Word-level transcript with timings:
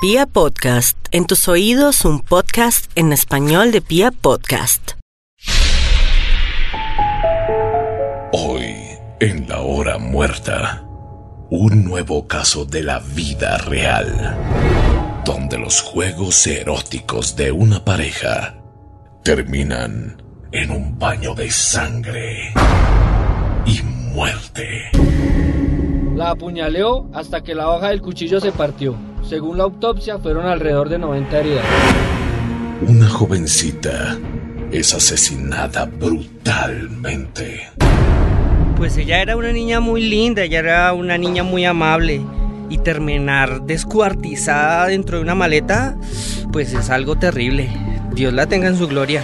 Pia 0.00 0.26
Podcast, 0.26 0.96
en 1.10 1.26
tus 1.26 1.48
oídos 1.48 2.04
un 2.04 2.20
podcast 2.20 2.88
en 2.94 3.12
español 3.12 3.72
de 3.72 3.80
Pia 3.80 4.12
Podcast. 4.12 4.92
Hoy, 8.30 8.76
en 9.18 9.48
la 9.48 9.60
hora 9.62 9.98
muerta, 9.98 10.84
un 11.50 11.82
nuevo 11.84 12.28
caso 12.28 12.64
de 12.64 12.84
la 12.84 13.00
vida 13.00 13.58
real, 13.58 14.36
donde 15.24 15.58
los 15.58 15.82
juegos 15.82 16.46
eróticos 16.46 17.34
de 17.34 17.50
una 17.50 17.84
pareja 17.84 18.54
terminan 19.24 20.22
en 20.52 20.70
un 20.70 20.96
baño 20.96 21.34
de 21.34 21.50
sangre 21.50 22.52
y 23.66 23.82
muerte. 23.82 24.92
La 26.14 26.30
apuñaleó 26.30 27.10
hasta 27.12 27.42
que 27.42 27.56
la 27.56 27.68
hoja 27.68 27.88
del 27.88 28.00
cuchillo 28.00 28.40
se 28.40 28.52
partió. 28.52 29.07
Según 29.26 29.58
la 29.58 29.64
autopsia, 29.64 30.18
fueron 30.18 30.46
alrededor 30.46 30.88
de 30.88 30.98
90 30.98 31.38
heridas. 31.38 31.64
Una 32.86 33.08
jovencita 33.08 34.16
es 34.70 34.94
asesinada 34.94 35.86
brutalmente. 35.86 37.68
Pues 38.76 38.96
ella 38.96 39.20
era 39.20 39.36
una 39.36 39.52
niña 39.52 39.80
muy 39.80 40.02
linda, 40.02 40.42
ella 40.42 40.60
era 40.60 40.92
una 40.92 41.18
niña 41.18 41.42
muy 41.42 41.64
amable. 41.64 42.20
Y 42.70 42.78
terminar 42.78 43.62
descuartizada 43.62 44.86
dentro 44.86 45.16
de 45.16 45.22
una 45.22 45.34
maleta, 45.34 45.96
pues 46.52 46.74
es 46.74 46.90
algo 46.90 47.16
terrible. 47.16 47.68
Dios 48.12 48.32
la 48.32 48.46
tenga 48.46 48.68
en 48.68 48.76
su 48.76 48.86
gloria. 48.86 49.22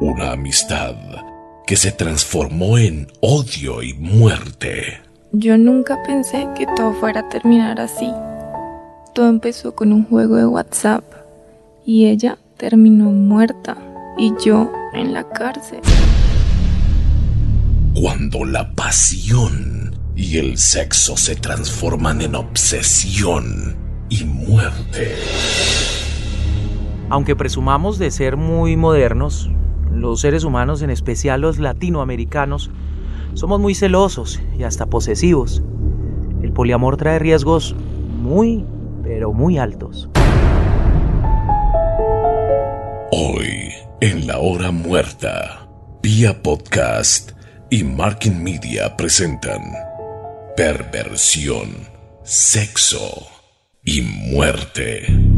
Una 0.00 0.32
amistad 0.32 0.94
que 1.66 1.76
se 1.76 1.92
transformó 1.92 2.78
en 2.78 3.06
odio 3.20 3.82
y 3.82 3.94
muerte. 3.94 5.00
Yo 5.32 5.56
nunca 5.56 6.02
pensé 6.02 6.48
que 6.56 6.66
todo 6.66 6.92
fuera 6.92 7.20
a 7.20 7.28
terminar 7.28 7.80
así. 7.80 8.12
Todo 9.14 9.28
empezó 9.28 9.76
con 9.76 9.92
un 9.92 10.04
juego 10.04 10.34
de 10.34 10.44
WhatsApp 10.44 11.04
y 11.86 12.06
ella 12.06 12.36
terminó 12.56 13.10
muerta 13.12 13.76
y 14.18 14.32
yo 14.44 14.72
en 14.92 15.12
la 15.12 15.28
cárcel. 15.28 15.82
Cuando 17.94 18.44
la 18.44 18.74
pasión 18.74 19.94
y 20.16 20.38
el 20.38 20.58
sexo 20.58 21.16
se 21.16 21.36
transforman 21.36 22.22
en 22.22 22.34
obsesión 22.34 23.76
y 24.08 24.24
muerte. 24.24 25.14
Aunque 27.08 27.36
presumamos 27.36 28.00
de 28.00 28.10
ser 28.10 28.36
muy 28.36 28.76
modernos, 28.76 29.48
los 29.92 30.22
seres 30.22 30.42
humanos, 30.42 30.82
en 30.82 30.90
especial 30.90 31.40
los 31.40 31.60
latinoamericanos, 31.60 32.72
somos 33.34 33.60
muy 33.60 33.74
celosos 33.74 34.40
y 34.58 34.64
hasta 34.64 34.86
posesivos. 34.86 35.62
El 36.42 36.52
poliamor 36.52 36.96
trae 36.96 37.18
riesgos 37.18 37.74
muy, 38.20 38.64
pero 39.02 39.32
muy 39.32 39.58
altos. 39.58 40.08
Hoy, 43.12 43.72
en 44.00 44.26
la 44.26 44.38
hora 44.38 44.70
muerta, 44.70 45.68
Pia 46.00 46.42
Podcast 46.42 47.32
y 47.70 47.84
Marking 47.84 48.42
Media 48.42 48.96
presentan 48.96 49.60
Perversión, 50.56 51.68
Sexo 52.24 53.26
y 53.84 54.02
Muerte. 54.02 55.29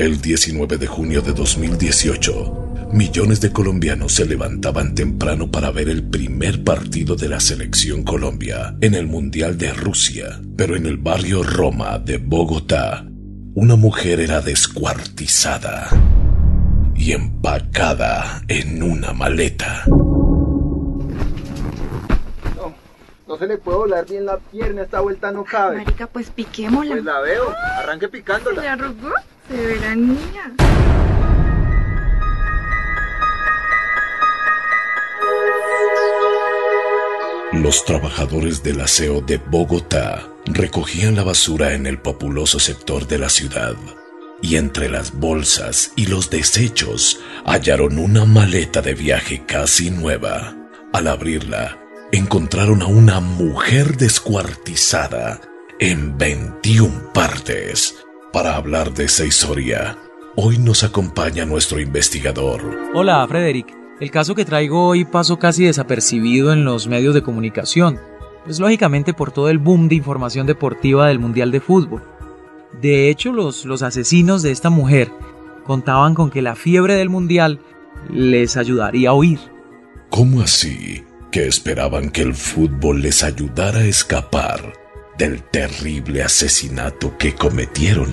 El 0.00 0.22
19 0.22 0.78
de 0.78 0.86
junio 0.86 1.20
de 1.20 1.34
2018, 1.34 2.88
millones 2.90 3.42
de 3.42 3.52
colombianos 3.52 4.14
se 4.14 4.24
levantaban 4.24 4.94
temprano 4.94 5.50
para 5.50 5.70
ver 5.72 5.90
el 5.90 6.08
primer 6.08 6.64
partido 6.64 7.16
de 7.16 7.28
la 7.28 7.38
selección 7.38 8.02
Colombia 8.02 8.74
en 8.80 8.94
el 8.94 9.06
Mundial 9.06 9.58
de 9.58 9.74
Rusia, 9.74 10.40
pero 10.56 10.74
en 10.74 10.86
el 10.86 10.96
barrio 10.96 11.42
Roma 11.42 11.98
de 11.98 12.16
Bogotá, 12.16 13.04
una 13.54 13.76
mujer 13.76 14.20
era 14.20 14.40
descuartizada 14.40 15.90
y 16.94 17.12
empacada 17.12 18.40
en 18.48 18.82
una 18.82 19.12
maleta. 19.12 19.84
No, 22.56 22.74
no 23.28 23.36
se 23.36 23.46
le 23.46 23.58
puede 23.58 23.76
volar 23.76 24.06
bien 24.06 24.24
la 24.24 24.38
pierna, 24.38 24.80
esta 24.80 25.00
vuelta 25.00 25.30
no 25.30 25.44
cabe. 25.44 25.76
Marica, 25.76 26.06
pues 26.06 26.30
piquémosla. 26.30 26.92
Pues 26.92 27.04
la 27.04 27.20
veo, 27.20 27.54
arranque 27.82 28.08
picándola. 28.08 28.62
¿Se 28.62 28.68
arrugó? 28.68 29.10
Se 29.50 29.56
verá 29.56 29.96
niña. 29.96 30.54
Los 37.52 37.84
trabajadores 37.84 38.62
del 38.62 38.80
aseo 38.80 39.20
de 39.20 39.38
Bogotá 39.38 40.28
recogían 40.46 41.16
la 41.16 41.24
basura 41.24 41.74
en 41.74 41.88
el 41.88 41.98
populoso 41.98 42.60
sector 42.60 43.08
de 43.08 43.18
la 43.18 43.28
ciudad 43.28 43.74
y 44.40 44.54
entre 44.54 44.88
las 44.88 45.18
bolsas 45.18 45.94
y 45.96 46.06
los 46.06 46.30
desechos 46.30 47.18
hallaron 47.44 47.98
una 47.98 48.24
maleta 48.26 48.82
de 48.82 48.94
viaje 48.94 49.44
casi 49.46 49.90
nueva. 49.90 50.54
Al 50.92 51.08
abrirla, 51.08 51.76
encontraron 52.12 52.82
a 52.82 52.86
una 52.86 53.18
mujer 53.18 53.96
descuartizada 53.96 55.40
en 55.80 56.16
21 56.16 57.12
partes. 57.12 57.96
Para 58.32 58.54
hablar 58.54 58.94
de 58.94 59.06
esa 59.06 59.24
historia, 59.24 59.98
hoy 60.36 60.56
nos 60.58 60.84
acompaña 60.84 61.44
nuestro 61.44 61.80
investigador. 61.80 62.78
Hola, 62.94 63.26
Frederick. 63.26 63.76
El 63.98 64.12
caso 64.12 64.36
que 64.36 64.44
traigo 64.44 64.86
hoy 64.86 65.04
pasó 65.04 65.40
casi 65.40 65.64
desapercibido 65.64 66.52
en 66.52 66.64
los 66.64 66.86
medios 66.86 67.12
de 67.12 67.24
comunicación, 67.24 67.98
pues 68.44 68.60
lógicamente 68.60 69.14
por 69.14 69.32
todo 69.32 69.50
el 69.50 69.58
boom 69.58 69.88
de 69.88 69.96
información 69.96 70.46
deportiva 70.46 71.08
del 71.08 71.18
Mundial 71.18 71.50
de 71.50 71.60
Fútbol. 71.60 72.04
De 72.80 73.10
hecho, 73.10 73.32
los, 73.32 73.64
los 73.64 73.82
asesinos 73.82 74.42
de 74.42 74.52
esta 74.52 74.70
mujer 74.70 75.10
contaban 75.64 76.14
con 76.14 76.30
que 76.30 76.40
la 76.40 76.54
fiebre 76.54 76.94
del 76.94 77.08
Mundial 77.08 77.58
les 78.12 78.56
ayudaría 78.56 79.10
a 79.10 79.14
huir. 79.14 79.40
¿Cómo 80.08 80.40
así? 80.40 81.04
Que 81.32 81.48
esperaban 81.48 82.10
que 82.10 82.22
el 82.22 82.34
fútbol 82.34 83.02
les 83.02 83.24
ayudara 83.24 83.80
a 83.80 83.86
escapar 83.86 84.79
del 85.20 85.42
terrible 85.42 86.22
asesinato 86.22 87.16
que 87.18 87.34
cometieron. 87.34 88.08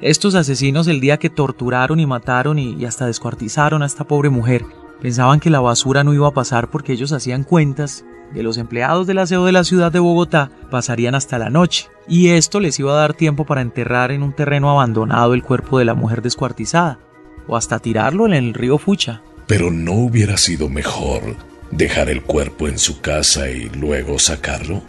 Estos 0.00 0.36
asesinos 0.36 0.86
el 0.86 1.00
día 1.00 1.18
que 1.18 1.28
torturaron 1.28 1.98
y 1.98 2.06
mataron 2.06 2.58
y, 2.60 2.76
y 2.76 2.84
hasta 2.84 3.06
descuartizaron 3.06 3.82
a 3.82 3.86
esta 3.86 4.04
pobre 4.04 4.30
mujer, 4.30 4.64
pensaban 5.00 5.40
que 5.40 5.50
la 5.50 5.58
basura 5.58 6.04
no 6.04 6.14
iba 6.14 6.28
a 6.28 6.34
pasar 6.34 6.70
porque 6.70 6.92
ellos 6.92 7.12
hacían 7.12 7.42
cuentas 7.42 8.04
que 8.32 8.44
los 8.44 8.58
empleados 8.58 9.08
del 9.08 9.18
aseo 9.18 9.44
de 9.44 9.50
la 9.50 9.64
ciudad 9.64 9.90
de 9.90 9.98
Bogotá 9.98 10.52
pasarían 10.70 11.16
hasta 11.16 11.36
la 11.36 11.50
noche, 11.50 11.88
y 12.08 12.28
esto 12.28 12.60
les 12.60 12.78
iba 12.78 12.92
a 12.92 13.00
dar 13.00 13.12
tiempo 13.12 13.44
para 13.44 13.60
enterrar 13.60 14.12
en 14.12 14.22
un 14.22 14.32
terreno 14.32 14.70
abandonado 14.70 15.34
el 15.34 15.42
cuerpo 15.42 15.78
de 15.78 15.84
la 15.84 15.94
mujer 15.94 16.22
descuartizada, 16.22 17.00
o 17.48 17.56
hasta 17.56 17.80
tirarlo 17.80 18.24
en 18.24 18.34
el 18.34 18.54
río 18.54 18.78
Fucha. 18.78 19.20
Pero 19.48 19.70
no 19.70 19.94
hubiera 19.94 20.36
sido 20.36 20.68
mejor 20.68 21.36
dejar 21.72 22.08
el 22.08 22.22
cuerpo 22.22 22.68
en 22.68 22.78
su 22.78 23.00
casa 23.00 23.50
y 23.50 23.68
luego 23.68 24.18
sacarlo. 24.18 24.82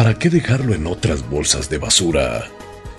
¿Para 0.00 0.14
qué 0.14 0.30
dejarlo 0.30 0.72
en 0.72 0.86
otras 0.86 1.28
bolsas 1.28 1.68
de 1.68 1.76
basura 1.76 2.46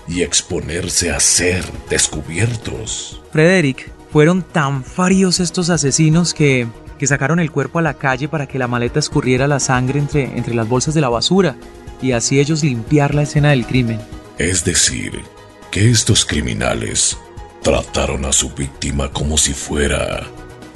y 0.06 0.22
exponerse 0.22 1.10
a 1.10 1.18
ser 1.18 1.64
descubiertos? 1.90 3.20
Frederick, 3.32 3.90
fueron 4.12 4.44
tan 4.44 4.84
farios 4.84 5.40
estos 5.40 5.68
asesinos 5.68 6.32
que, 6.32 6.68
que 7.00 7.08
sacaron 7.08 7.40
el 7.40 7.50
cuerpo 7.50 7.80
a 7.80 7.82
la 7.82 7.94
calle 7.94 8.28
para 8.28 8.46
que 8.46 8.56
la 8.56 8.68
maleta 8.68 9.00
escurriera 9.00 9.48
la 9.48 9.58
sangre 9.58 9.98
entre, 9.98 10.38
entre 10.38 10.54
las 10.54 10.68
bolsas 10.68 10.94
de 10.94 11.00
la 11.00 11.08
basura 11.08 11.56
y 12.00 12.12
así 12.12 12.38
ellos 12.38 12.62
limpiar 12.62 13.16
la 13.16 13.22
escena 13.22 13.50
del 13.50 13.66
crimen. 13.66 13.98
Es 14.38 14.64
decir, 14.64 15.22
que 15.72 15.90
estos 15.90 16.24
criminales 16.24 17.18
trataron 17.64 18.26
a 18.26 18.32
su 18.32 18.50
víctima 18.50 19.10
como 19.10 19.36
si 19.38 19.54
fuera 19.54 20.28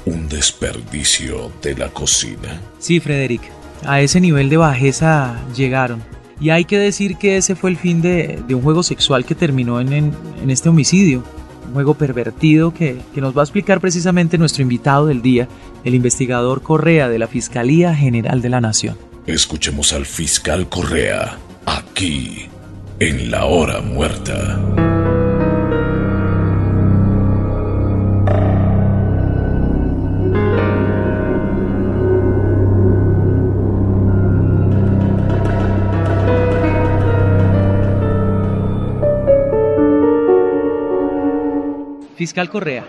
un 0.03 0.27
desperdicio 0.27 1.53
de 1.61 1.75
la 1.75 1.87
cocina. 1.87 2.59
Sí, 2.79 2.99
Frederick, 2.99 3.43
a 3.85 4.01
ese 4.01 4.19
nivel 4.19 4.49
de 4.49 4.57
bajeza 4.57 5.39
llegaron. 5.55 6.16
Y 6.39 6.51
hay 6.51 6.65
que 6.65 6.77
decir 6.77 7.17
que 7.17 7.37
ese 7.37 7.55
fue 7.55 7.69
el 7.71 7.77
fin 7.77 8.01
de, 8.01 8.39
de 8.47 8.55
un 8.55 8.61
juego 8.61 8.83
sexual 8.83 9.25
que 9.25 9.35
terminó 9.35 9.81
en, 9.81 9.91
en, 9.91 10.49
este 10.49 10.69
homicidio. 10.69 11.23
Un 11.67 11.73
juego 11.73 11.95
pervertido 11.95 12.73
que, 12.73 12.97
que 13.13 13.21
nos 13.21 13.35
va 13.35 13.41
a 13.41 13.43
explicar 13.43 13.81
precisamente 13.81 14.37
nuestro 14.37 14.61
invitado 14.61 15.07
del 15.07 15.21
día, 15.21 15.47
el 15.83 15.95
investigador 15.95 16.61
Correa 16.61 17.09
de 17.09 17.19
la 17.19 17.27
Fiscalía 17.27 17.95
General 17.95 18.41
de 18.41 18.49
la 18.49 18.61
Nación. 18.61 18.97
Escuchemos 19.25 19.91
al 19.93 20.05
fiscal 20.05 20.69
Correa, 20.69 21.37
aquí, 21.65 22.45
en 22.99 23.29
la 23.29 23.45
hora 23.45 23.81
muerta. 23.81 25.26
Fiscal 42.17 42.49
Correa, 42.49 42.83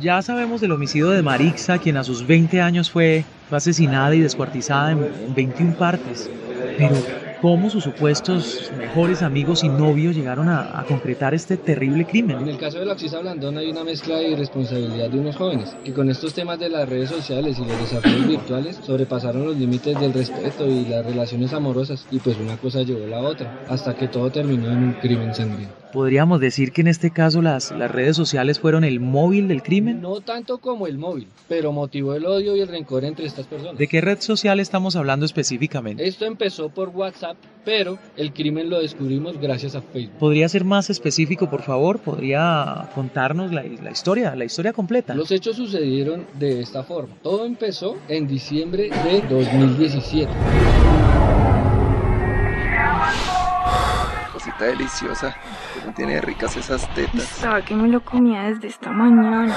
ya 0.00 0.22
sabemos 0.22 0.60
del 0.60 0.70
homicidio 0.70 1.10
de 1.10 1.20
Marixa, 1.20 1.78
quien 1.78 1.96
a 1.96 2.04
sus 2.04 2.24
20 2.24 2.60
años 2.60 2.92
fue, 2.92 3.24
asesinada 3.50 4.14
y 4.14 4.20
descuartizada 4.20 4.92
en, 4.92 5.02
en 5.02 5.34
21 5.34 5.74
partes. 5.74 6.30
Pero, 6.76 6.94
¿cómo 7.42 7.70
sus 7.70 7.82
supuestos 7.82 8.70
mejores 8.78 9.22
amigos 9.22 9.64
y 9.64 9.68
novios 9.68 10.14
llegaron 10.14 10.48
a, 10.48 10.78
a 10.78 10.84
concretar 10.84 11.34
este 11.34 11.56
terrible 11.56 12.04
crimen? 12.04 12.38
En 12.38 12.48
el 12.48 12.56
caso 12.56 12.78
de 12.78 12.86
la 12.86 12.92
Oxisa 12.92 13.18
Blandón 13.18 13.58
hay 13.58 13.68
una 13.68 13.82
mezcla 13.82 14.14
de 14.14 14.28
irresponsabilidad 14.28 15.10
de 15.10 15.18
unos 15.18 15.34
jóvenes 15.34 15.76
que 15.84 15.92
con 15.92 16.08
estos 16.08 16.32
temas 16.34 16.60
de 16.60 16.68
las 16.68 16.88
redes 16.88 17.10
sociales 17.10 17.58
y 17.58 17.64
los 17.64 17.80
desafíos 17.80 18.28
virtuales 18.28 18.78
sobrepasaron 18.86 19.44
los 19.44 19.56
límites 19.56 19.98
del 19.98 20.12
respeto 20.12 20.68
y 20.68 20.84
las 20.84 21.04
relaciones 21.04 21.52
amorosas 21.52 22.06
y 22.12 22.20
pues 22.20 22.36
una 22.38 22.56
cosa 22.56 22.82
llevó 22.82 23.06
a 23.06 23.08
la 23.08 23.18
otra 23.18 23.64
hasta 23.68 23.96
que 23.96 24.06
todo 24.06 24.30
terminó 24.30 24.70
en 24.70 24.78
un 24.78 24.92
crimen 24.92 25.34
sangriento. 25.34 25.74
Podríamos 25.92 26.40
decir 26.40 26.72
que 26.72 26.82
en 26.82 26.88
este 26.88 27.10
caso 27.10 27.40
las, 27.40 27.70
las 27.70 27.90
redes 27.90 28.16
sociales 28.16 28.60
fueron 28.60 28.84
el 28.84 29.00
móvil 29.00 29.48
del 29.48 29.62
crimen. 29.62 30.00
No 30.02 30.20
tanto 30.20 30.58
como 30.58 30.86
el 30.86 30.98
móvil, 30.98 31.28
pero 31.48 31.72
motivó 31.72 32.14
el 32.14 32.26
odio 32.26 32.56
y 32.56 32.60
el 32.60 32.68
rencor 32.68 33.04
entre 33.04 33.26
estas 33.26 33.46
personas. 33.46 33.78
¿De 33.78 33.88
qué 33.88 34.00
red 34.00 34.20
social 34.20 34.60
estamos 34.60 34.96
hablando 34.96 35.24
específicamente? 35.24 36.06
Esto 36.06 36.26
empezó 36.26 36.68
por 36.68 36.90
WhatsApp, 36.90 37.36
pero 37.64 37.98
el 38.16 38.32
crimen 38.32 38.68
lo 38.68 38.80
descubrimos 38.80 39.38
gracias 39.40 39.74
a 39.74 39.80
Facebook. 39.80 40.18
¿Podría 40.18 40.48
ser 40.48 40.64
más 40.64 40.90
específico, 40.90 41.48
por 41.48 41.62
favor? 41.62 41.98
¿Podría 42.00 42.90
contarnos 42.94 43.52
la, 43.52 43.62
la 43.62 43.90
historia, 43.90 44.34
la 44.36 44.44
historia 44.44 44.72
completa? 44.72 45.14
Los 45.14 45.30
hechos 45.30 45.56
sucedieron 45.56 46.26
de 46.38 46.60
esta 46.60 46.82
forma. 46.82 47.14
Todo 47.22 47.46
empezó 47.46 47.96
en 48.08 48.26
diciembre 48.26 48.90
de 49.04 49.22
2017. 49.28 50.28
Cosita 54.58 54.64
deliciosa, 54.76 55.36
como 55.80 55.94
tiene 55.94 56.20
ricas 56.20 56.56
esas 56.56 56.88
tetas. 56.94 57.14
Estaba 57.22 57.62
que 57.62 57.76
me 57.76 57.88
lo 57.88 58.00
comía 58.00 58.42
desde 58.42 58.66
esta 58.68 58.90
mañana. 58.90 59.54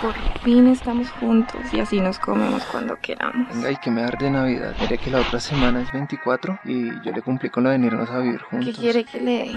Por 0.00 0.14
fin 0.42 0.68
estamos 0.68 1.10
juntos 1.12 1.60
y 1.72 1.80
así 1.80 2.00
nos 2.00 2.18
comemos 2.20 2.62
cuando 2.66 2.96
queramos. 3.00 3.48
Venga, 3.52 3.72
y 3.72 3.76
que 3.76 3.90
me 3.90 4.02
dar 4.02 4.16
de 4.18 4.30
Navidad. 4.30 4.74
Mire 4.80 4.98
que 4.98 5.10
la 5.10 5.20
otra 5.20 5.40
semana 5.40 5.80
es 5.82 5.92
24 5.92 6.60
y 6.64 6.90
yo 7.04 7.12
le 7.12 7.22
cumplí 7.22 7.50
con 7.50 7.64
lo 7.64 7.70
de 7.70 7.78
venirnos 7.78 8.08
a 8.10 8.18
vivir 8.20 8.38
¿Qué 8.38 8.56
juntos. 8.56 8.78
quiere 8.78 9.04
que 9.04 9.20
le 9.20 9.30
dé? 9.32 9.56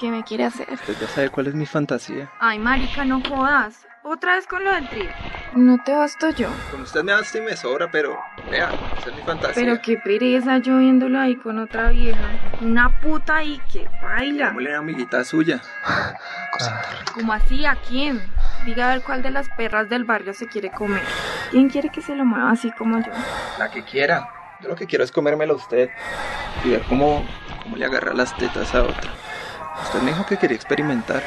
¿Qué 0.00 0.10
me 0.10 0.24
quiere 0.24 0.44
hacer? 0.44 0.66
Usted 0.72 0.96
ya 0.98 1.06
sabe 1.08 1.28
cuál 1.28 1.48
es 1.48 1.54
mi 1.54 1.66
fantasía. 1.66 2.30
Ay, 2.40 2.58
marica, 2.58 3.04
no 3.04 3.20
jodas. 3.20 3.86
Otra 4.02 4.36
vez 4.36 4.46
con 4.46 4.64
lo 4.64 4.72
del 4.72 4.88
trío. 4.88 5.10
No 5.54 5.76
te 5.84 5.94
basto 5.94 6.30
yo. 6.30 6.48
Con 6.70 6.80
usted 6.80 7.02
me 7.02 7.12
basta 7.12 7.36
y 7.36 7.42
me 7.42 7.54
sobra, 7.54 7.90
pero 7.90 8.18
vea, 8.50 8.70
esa 8.98 9.10
es 9.10 9.16
mi 9.16 9.20
fantasía. 9.20 9.62
Pero 9.62 9.82
qué 9.82 9.98
pereza 9.98 10.56
yo 10.56 10.78
viéndolo 10.78 11.20
ahí 11.20 11.36
con 11.36 11.58
otra 11.58 11.90
vieja. 11.90 12.18
Una 12.62 12.98
puta 13.02 13.36
ahí 13.36 13.60
que 13.70 13.90
baila. 14.00 14.44
Digámosle 14.46 14.74
amiguita 14.74 15.22
suya. 15.22 15.60
¿Cómo 17.14 17.34
así? 17.34 17.66
¿A 17.66 17.74
quién? 17.74 18.22
Diga 18.64 18.90
a 18.90 18.94
ver 18.94 19.02
cuál 19.02 19.20
de 19.20 19.30
las 19.30 19.50
perras 19.50 19.90
del 19.90 20.04
barrio 20.04 20.32
se 20.32 20.46
quiere 20.46 20.70
comer. 20.70 21.02
¿Quién 21.50 21.68
quiere 21.68 21.90
que 21.90 22.00
se 22.00 22.14
lo 22.14 22.24
mueva 22.24 22.50
así 22.50 22.72
como 22.72 22.96
yo? 23.00 23.12
La 23.58 23.70
que 23.70 23.82
quiera. 23.82 24.30
Yo 24.62 24.70
lo 24.70 24.76
que 24.76 24.86
quiero 24.86 25.04
es 25.04 25.12
comérmelo 25.12 25.52
a 25.52 25.56
usted 25.56 25.90
y 26.64 26.70
ver 26.70 26.82
cómo, 26.88 27.26
cómo 27.62 27.76
le 27.76 27.84
agarra 27.84 28.14
las 28.14 28.34
tetas 28.38 28.74
a 28.74 28.84
otra. 28.84 29.10
Usted 29.82 30.02
me 30.02 30.10
dijo 30.10 30.26
que 30.26 30.36
quería 30.36 30.56
experimentar. 30.56 31.22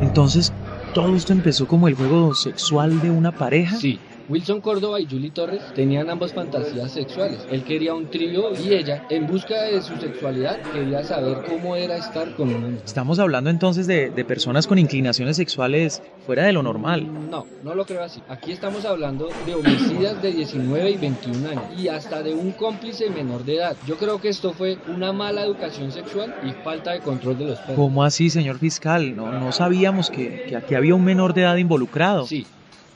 Entonces, 0.00 0.52
¿todo 0.92 1.14
esto 1.16 1.32
empezó 1.32 1.66
como 1.66 1.88
el 1.88 1.94
juego 1.94 2.34
sexual 2.34 3.00
de 3.00 3.10
una 3.10 3.32
pareja? 3.32 3.76
Sí. 3.76 4.00
Wilson 4.30 4.60
Córdoba 4.60 5.00
y 5.00 5.06
Julie 5.10 5.32
Torres 5.32 5.60
tenían 5.74 6.08
ambas 6.08 6.32
fantasías 6.32 6.92
sexuales. 6.92 7.44
Él 7.50 7.64
quería 7.64 7.94
un 7.94 8.08
trío 8.10 8.52
y 8.54 8.74
ella, 8.74 9.04
en 9.10 9.26
busca 9.26 9.62
de 9.62 9.82
su 9.82 9.96
sexualidad, 9.96 10.60
quería 10.72 11.02
saber 11.02 11.38
cómo 11.48 11.74
era 11.74 11.96
estar 11.96 12.36
con 12.36 12.50
una 12.50 12.58
mujer. 12.68 12.82
Estamos 12.84 13.18
hablando 13.18 13.50
entonces 13.50 13.88
de, 13.88 14.10
de 14.10 14.24
personas 14.24 14.68
con 14.68 14.78
inclinaciones 14.78 15.36
sexuales 15.36 16.00
fuera 16.26 16.44
de 16.44 16.52
lo 16.52 16.62
normal. 16.62 17.08
No, 17.28 17.44
no 17.64 17.74
lo 17.74 17.84
creo 17.84 18.04
así. 18.04 18.22
Aquí 18.28 18.52
estamos 18.52 18.84
hablando 18.84 19.30
de 19.46 19.54
homicidas 19.56 20.22
de 20.22 20.30
19 20.30 20.90
y 20.92 20.96
21 20.96 21.48
años 21.48 21.64
y 21.76 21.88
hasta 21.88 22.22
de 22.22 22.32
un 22.32 22.52
cómplice 22.52 23.10
menor 23.10 23.44
de 23.44 23.56
edad. 23.56 23.76
Yo 23.84 23.96
creo 23.96 24.20
que 24.20 24.28
esto 24.28 24.52
fue 24.52 24.78
una 24.86 25.12
mala 25.12 25.42
educación 25.42 25.90
sexual 25.90 26.36
y 26.44 26.52
falta 26.62 26.92
de 26.92 27.00
control 27.00 27.36
de 27.36 27.46
los 27.46 27.58
perros. 27.58 27.74
¿Cómo 27.74 28.04
así, 28.04 28.30
señor 28.30 28.58
fiscal? 28.58 29.16
No, 29.16 29.32
no 29.32 29.50
sabíamos 29.50 30.08
que, 30.08 30.44
que 30.48 30.54
aquí 30.54 30.76
había 30.76 30.94
un 30.94 31.04
menor 31.04 31.34
de 31.34 31.40
edad 31.40 31.56
involucrado. 31.56 32.26
Sí, 32.26 32.46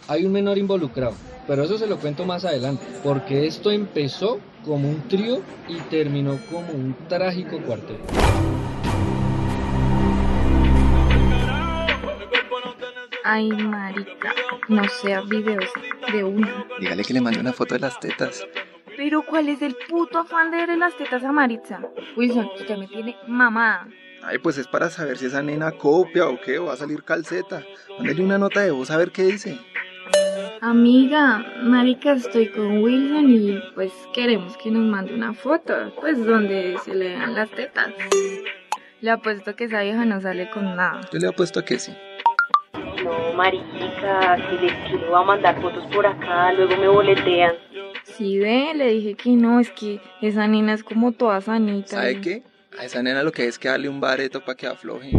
hay 0.08 0.24
un 0.24 0.32
menor 0.32 0.58
involucrado, 0.58 1.14
pero 1.46 1.62
eso 1.62 1.78
se 1.78 1.86
lo 1.86 1.98
cuento 1.98 2.24
más 2.24 2.44
adelante, 2.44 2.84
porque 3.02 3.46
esto 3.46 3.70
empezó 3.70 4.40
como 4.64 4.88
un 4.88 5.08
trío 5.08 5.40
y 5.68 5.76
terminó 5.90 6.38
como 6.50 6.72
un 6.72 6.94
trágico 7.08 7.58
cuarteto. 7.62 8.04
Ay, 13.26 13.50
marica. 13.50 14.34
No 14.68 14.86
sea 14.88 15.22
videos 15.22 15.70
de 16.12 16.24
una. 16.24 16.66
Dígale 16.78 17.02
que 17.04 17.14
le 17.14 17.22
mande 17.22 17.40
una 17.40 17.54
foto 17.54 17.74
de 17.74 17.80
las 17.80 17.98
tetas. 17.98 18.46
Pero 18.96 19.22
¿cuál 19.22 19.48
es 19.48 19.62
el 19.62 19.74
puto 19.88 20.18
afán 20.18 20.50
de 20.50 20.58
verle 20.58 20.76
las 20.76 20.96
tetas 20.96 21.24
a 21.24 21.32
Maritza? 21.32 21.80
Wilson, 22.16 22.50
usted 22.54 22.76
me 22.76 22.86
tiene 22.86 23.16
mamada. 23.26 23.88
Ay, 24.22 24.38
pues 24.38 24.58
es 24.58 24.66
para 24.66 24.90
saber 24.90 25.18
si 25.18 25.26
esa 25.26 25.42
nena 25.42 25.72
copia 25.72 26.28
o 26.28 26.38
qué, 26.40 26.58
o 26.58 26.66
va 26.66 26.74
a 26.74 26.76
salir 26.76 27.02
calceta. 27.02 27.62
Mándele 27.98 28.22
una 28.22 28.38
nota 28.38 28.60
de 28.60 28.70
voz 28.70 28.90
a 28.90 28.96
ver 28.96 29.10
qué 29.10 29.24
dice. 29.24 29.58
Amiga, 30.68 31.44
marica, 31.62 32.12
estoy 32.14 32.48
con 32.48 32.82
Wilson 32.82 33.28
y 33.28 33.62
pues 33.74 33.92
queremos 34.14 34.56
que 34.56 34.70
nos 34.70 34.82
mande 34.82 35.12
una 35.12 35.34
foto, 35.34 35.74
pues 36.00 36.24
donde 36.24 36.78
se 36.82 36.94
le 36.94 37.08
vean 37.10 37.34
las 37.34 37.50
tetas. 37.50 37.92
Le 39.02 39.10
apuesto 39.10 39.54
que 39.54 39.64
esa 39.64 39.82
vieja 39.82 40.06
no 40.06 40.22
sale 40.22 40.48
con 40.48 40.74
nada. 40.74 41.02
Yo 41.12 41.18
le 41.18 41.28
he 41.28 41.32
puesto 41.32 41.60
a 41.60 41.66
que 41.66 41.78
sí. 41.78 41.92
No, 43.04 43.34
marica, 43.36 44.36
que 44.48 44.64
les 44.64 44.72
quiero 44.88 45.14
a 45.14 45.22
mandar 45.22 45.60
fotos 45.60 45.84
por 45.94 46.06
acá, 46.06 46.50
luego 46.54 46.74
me 46.78 46.88
boletean. 46.88 47.52
Sí, 48.04 48.38
ve, 48.38 48.72
le 48.74 48.88
dije 48.88 49.16
que 49.16 49.32
no, 49.32 49.60
es 49.60 49.70
que 49.70 50.00
esa 50.22 50.48
nena 50.48 50.72
es 50.72 50.82
como 50.82 51.12
toda 51.12 51.42
sanita. 51.42 51.88
¿Sabe 51.88 52.12
y- 52.12 52.20
qué? 52.22 52.42
A 52.78 52.86
esa 52.86 53.02
nena 53.02 53.22
lo 53.22 53.32
que 53.32 53.46
es 53.48 53.58
que 53.58 53.68
darle 53.68 53.90
un 53.90 54.00
bareto 54.00 54.40
para 54.40 54.56
que 54.56 54.66
afloje. 54.66 55.10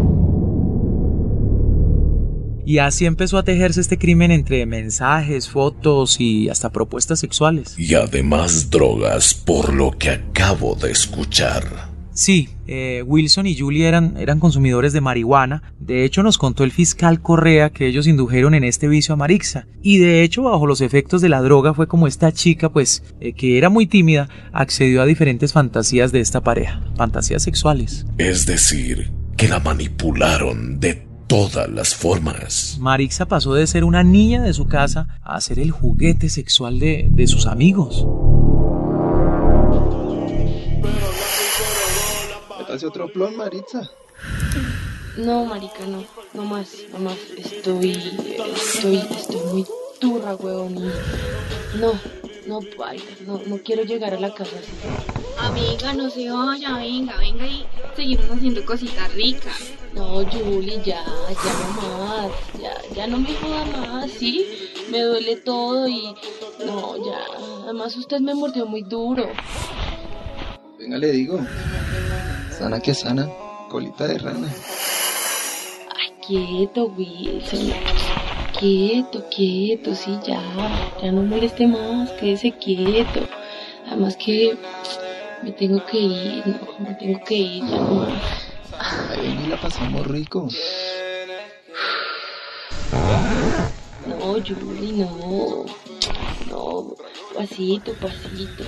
Y 2.66 2.80
así 2.80 3.06
empezó 3.06 3.38
a 3.38 3.44
tejerse 3.44 3.82
este 3.82 3.98
crimen 3.98 4.32
entre 4.32 4.66
mensajes, 4.66 5.50
fotos 5.50 6.20
y 6.20 6.50
hasta 6.50 6.72
propuestas 6.72 7.20
sexuales. 7.20 7.78
Y 7.78 7.94
además 7.94 8.70
drogas, 8.70 9.34
por 9.34 9.74
lo 9.74 9.92
que 9.92 10.10
acabo 10.10 10.76
de 10.76 10.92
escuchar. 10.92 11.96
Sí, 12.16 12.48
eh, 12.66 13.04
Wilson 13.06 13.46
y 13.46 13.60
Julie 13.60 13.90
eran, 13.90 14.16
eran 14.18 14.40
consumidores 14.40 14.94
de 14.94 15.02
marihuana. 15.02 15.74
De 15.80 16.06
hecho, 16.06 16.24
nos 16.24 16.38
contó 16.38 16.64
el 16.64 16.72
fiscal 16.72 17.22
Correa 17.22 17.72
que 17.72 17.88
ellos 17.88 18.08
indujeron 18.08 18.56
en 18.56 18.64
este 18.64 18.88
vicio 18.88 19.14
a 19.14 19.18
Marixa. 19.18 19.68
Y 19.82 19.98
de 19.98 20.24
hecho, 20.24 20.44
bajo 20.44 20.66
los 20.66 20.80
efectos 20.80 21.22
de 21.22 21.28
la 21.28 21.42
droga 21.42 21.74
fue 21.74 21.88
como 21.88 22.08
esta 22.08 22.32
chica, 22.32 22.72
pues, 22.72 23.04
eh, 23.20 23.34
que 23.34 23.58
era 23.58 23.68
muy 23.70 23.86
tímida, 23.86 24.30
accedió 24.54 25.02
a 25.02 25.06
diferentes 25.06 25.52
fantasías 25.52 26.14
de 26.14 26.22
esta 26.22 26.42
pareja. 26.42 26.82
Fantasías 26.96 27.44
sexuales. 27.44 28.06
Es 28.18 28.46
decir, 28.46 29.12
que 29.36 29.50
la 29.50 29.60
manipularon 29.60 30.80
de 30.80 31.06
todas 31.28 31.70
las 31.70 31.96
formas. 31.96 32.78
Marixa 32.80 33.26
pasó 33.26 33.54
de 33.54 33.68
ser 33.68 33.84
una 33.84 34.04
niña 34.04 34.42
de 34.42 34.54
su 34.54 34.68
casa 34.68 35.20
a 35.24 35.40
ser 35.42 35.60
el 35.60 35.72
juguete 35.72 36.30
sexual 36.30 36.80
de, 36.80 37.08
de 37.12 37.28
sus 37.28 37.46
amigos. 37.48 38.06
Métase 42.60 42.86
otro 42.86 43.12
plon, 43.12 43.36
Maritza. 43.36 43.90
No, 45.18 45.46
marica, 45.46 45.86
no, 45.88 46.04
no 46.34 46.46
más, 46.46 46.76
no 46.92 47.00
más. 47.00 47.18
Estoy, 47.38 47.92
estoy, 47.92 48.98
estoy 48.98 49.42
muy 49.52 49.66
turra, 50.00 50.36
huevón. 50.36 50.76
No, 51.80 51.94
no, 52.48 52.60
baila, 52.78 53.04
no, 53.26 53.42
no 53.46 53.58
quiero 53.60 53.84
llegar 53.84 54.14
a 54.14 54.20
la 54.20 54.34
casa 54.34 54.58
así. 54.58 54.72
Amiga, 55.38 55.94
no 55.94 56.10
se 56.10 56.30
vaya, 56.30 56.78
venga, 56.78 57.18
venga 57.18 57.48
y 57.48 57.66
seguimos 57.96 58.30
haciendo 58.30 58.66
cositas 58.66 59.14
ricas. 59.14 59.72
No, 59.96 60.26
Julie, 60.26 60.82
ya, 60.84 61.04
ya 61.30 61.54
no 61.60 61.98
más, 62.06 62.32
ya, 62.62 62.74
ya 62.94 63.08
no 63.08 63.18
me 63.18 63.34
joda 63.34 63.64
más, 63.66 64.12
¿sí? 64.12 64.46
Me 64.92 65.02
duele 65.02 65.38
todo 65.38 65.88
y... 65.88 66.14
No, 66.66 66.98
ya, 66.98 67.20
además 67.64 67.96
usted 67.96 68.20
me 68.20 68.36
mordió 68.36 68.66
muy 68.66 68.82
duro. 68.82 69.26
Venga, 70.78 70.98
le 70.98 71.12
digo. 71.12 71.40
Sana 72.52 72.82
que 72.82 72.94
sana. 72.94 73.30
Colita 73.70 74.06
de 74.06 74.18
rana. 74.18 74.50
Ay, 75.96 76.14
quieto, 76.28 76.86
Wilson. 76.98 77.72
Quieto, 78.60 79.24
quieto, 79.30 79.96
sí, 79.96 80.18
ya. 80.28 80.42
Ya 81.02 81.12
no 81.12 81.22
moleste 81.24 81.68
más, 81.68 82.12
quédese 82.12 82.52
quieto. 82.52 83.22
Además 83.88 84.18
que 84.18 84.58
me 85.42 85.52
tengo 85.52 85.86
que 85.86 85.98
ir, 86.00 86.48
no, 86.48 86.86
me 86.86 86.96
tengo 86.96 87.20
que 87.26 87.36
ir, 87.36 87.64
ya 87.66 87.78
no 87.78 87.96
más. 87.96 88.45
Y 89.24 89.48
la 89.48 89.60
pasamos 89.60 90.06
rico. 90.08 90.48
No, 94.08 94.34
Julie, 94.34 95.06
no. 95.06 95.66
No, 96.50 96.96
pasito, 97.36 97.94
pasito. 97.94 98.64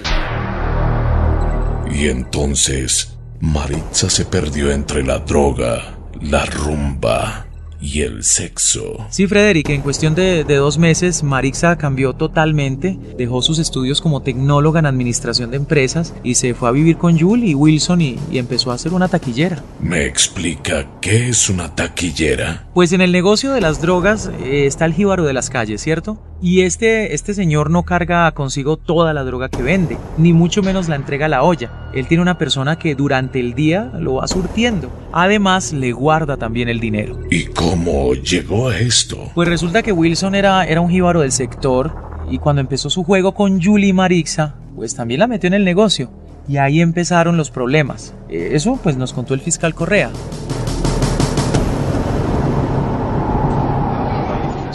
Y 1.91 2.07
entonces, 2.07 3.17
Maritza 3.39 4.09
se 4.09 4.25
perdió 4.25 4.71
entre 4.71 5.03
la 5.03 5.19
droga, 5.19 5.97
la 6.21 6.45
rumba 6.45 7.46
y 7.81 8.01
el 8.01 8.23
sexo. 8.23 9.05
Sí, 9.09 9.27
Frederick, 9.27 9.69
en 9.69 9.81
cuestión 9.81 10.15
de, 10.15 10.43
de, 10.43 10.55
dos 10.55 10.77
meses, 10.77 11.23
Marixa 11.23 11.77
cambió 11.77 12.13
totalmente, 12.13 12.97
dejó 13.17 13.41
sus 13.41 13.59
estudios 13.59 14.01
como 14.01 14.21
tecnóloga 14.21 14.79
en 14.79 14.85
administración 14.85 15.51
de 15.51 15.57
empresas 15.57 16.13
y 16.23 16.35
se 16.35 16.53
fue 16.53 16.69
a 16.69 16.71
vivir 16.71 16.97
con 16.97 17.17
Julie 17.17 17.51
y 17.51 17.55
Wilson 17.55 18.01
y, 18.01 18.19
y 18.31 18.37
empezó 18.37 18.71
a 18.71 18.75
hacer 18.75 18.93
una 18.93 19.07
taquillera. 19.07 19.63
¿Me 19.79 20.05
explica 20.05 20.99
qué 21.01 21.29
es 21.29 21.49
una 21.49 21.75
taquillera? 21.75 22.67
Pues 22.73 22.91
en 22.91 23.01
el 23.01 23.11
negocio 23.11 23.51
de 23.51 23.61
las 23.61 23.81
drogas 23.81 24.29
eh, 24.43 24.65
está 24.65 24.85
el 24.85 24.93
jíbaro 24.93 25.25
de 25.25 25.33
las 25.33 25.49
calles, 25.49 25.81
¿cierto? 25.81 26.17
Y 26.39 26.61
este, 26.61 27.15
este 27.15 27.33
señor 27.33 27.71
no 27.71 27.83
carga 27.83 28.31
consigo 28.31 28.77
toda 28.77 29.13
la 29.13 29.23
droga 29.23 29.49
que 29.49 29.63
vende, 29.63 29.97
ni 30.17 30.33
mucho 30.33 30.61
menos 30.61 30.87
la 30.87 30.95
entrega 30.95 31.25
a 31.25 31.29
la 31.29 31.41
olla. 31.41 31.89
Él 31.93 32.07
tiene 32.07 32.21
una 32.21 32.37
persona 32.37 32.77
que 32.77 32.93
durante 32.93 33.39
el 33.39 33.55
día 33.55 33.91
lo 33.99 34.15
va 34.15 34.27
surtiendo. 34.27 34.91
Además, 35.11 35.73
le 35.73 35.93
guarda 35.93 36.37
también 36.37 36.69
el 36.69 36.79
dinero. 36.79 37.19
¿Y 37.31 37.45
cómo 37.45 38.13
llegó 38.13 38.69
a 38.69 38.77
esto? 38.77 39.31
Pues 39.33 39.49
resulta 39.49 39.81
que 39.81 39.91
Wilson 39.91 40.35
era, 40.35 40.63
era 40.65 40.79
un 40.79 40.91
jíbaro 40.91 41.21
del 41.21 41.31
sector 41.31 41.95
y 42.29 42.37
cuando 42.37 42.61
empezó 42.61 42.91
su 42.91 43.03
juego 43.03 43.33
con 43.33 43.61
Julie 43.61 43.93
Marixa, 43.93 44.55
pues 44.75 44.93
también 44.93 45.21
la 45.21 45.27
metió 45.27 45.47
en 45.47 45.55
el 45.55 45.65
negocio. 45.65 46.11
Y 46.47 46.57
ahí 46.57 46.81
empezaron 46.81 47.35
los 47.35 47.49
problemas. 47.49 48.13
Eso 48.29 48.79
pues 48.81 48.95
nos 48.95 49.11
contó 49.11 49.33
el 49.33 49.41
fiscal 49.41 49.73
Correa. 49.73 50.11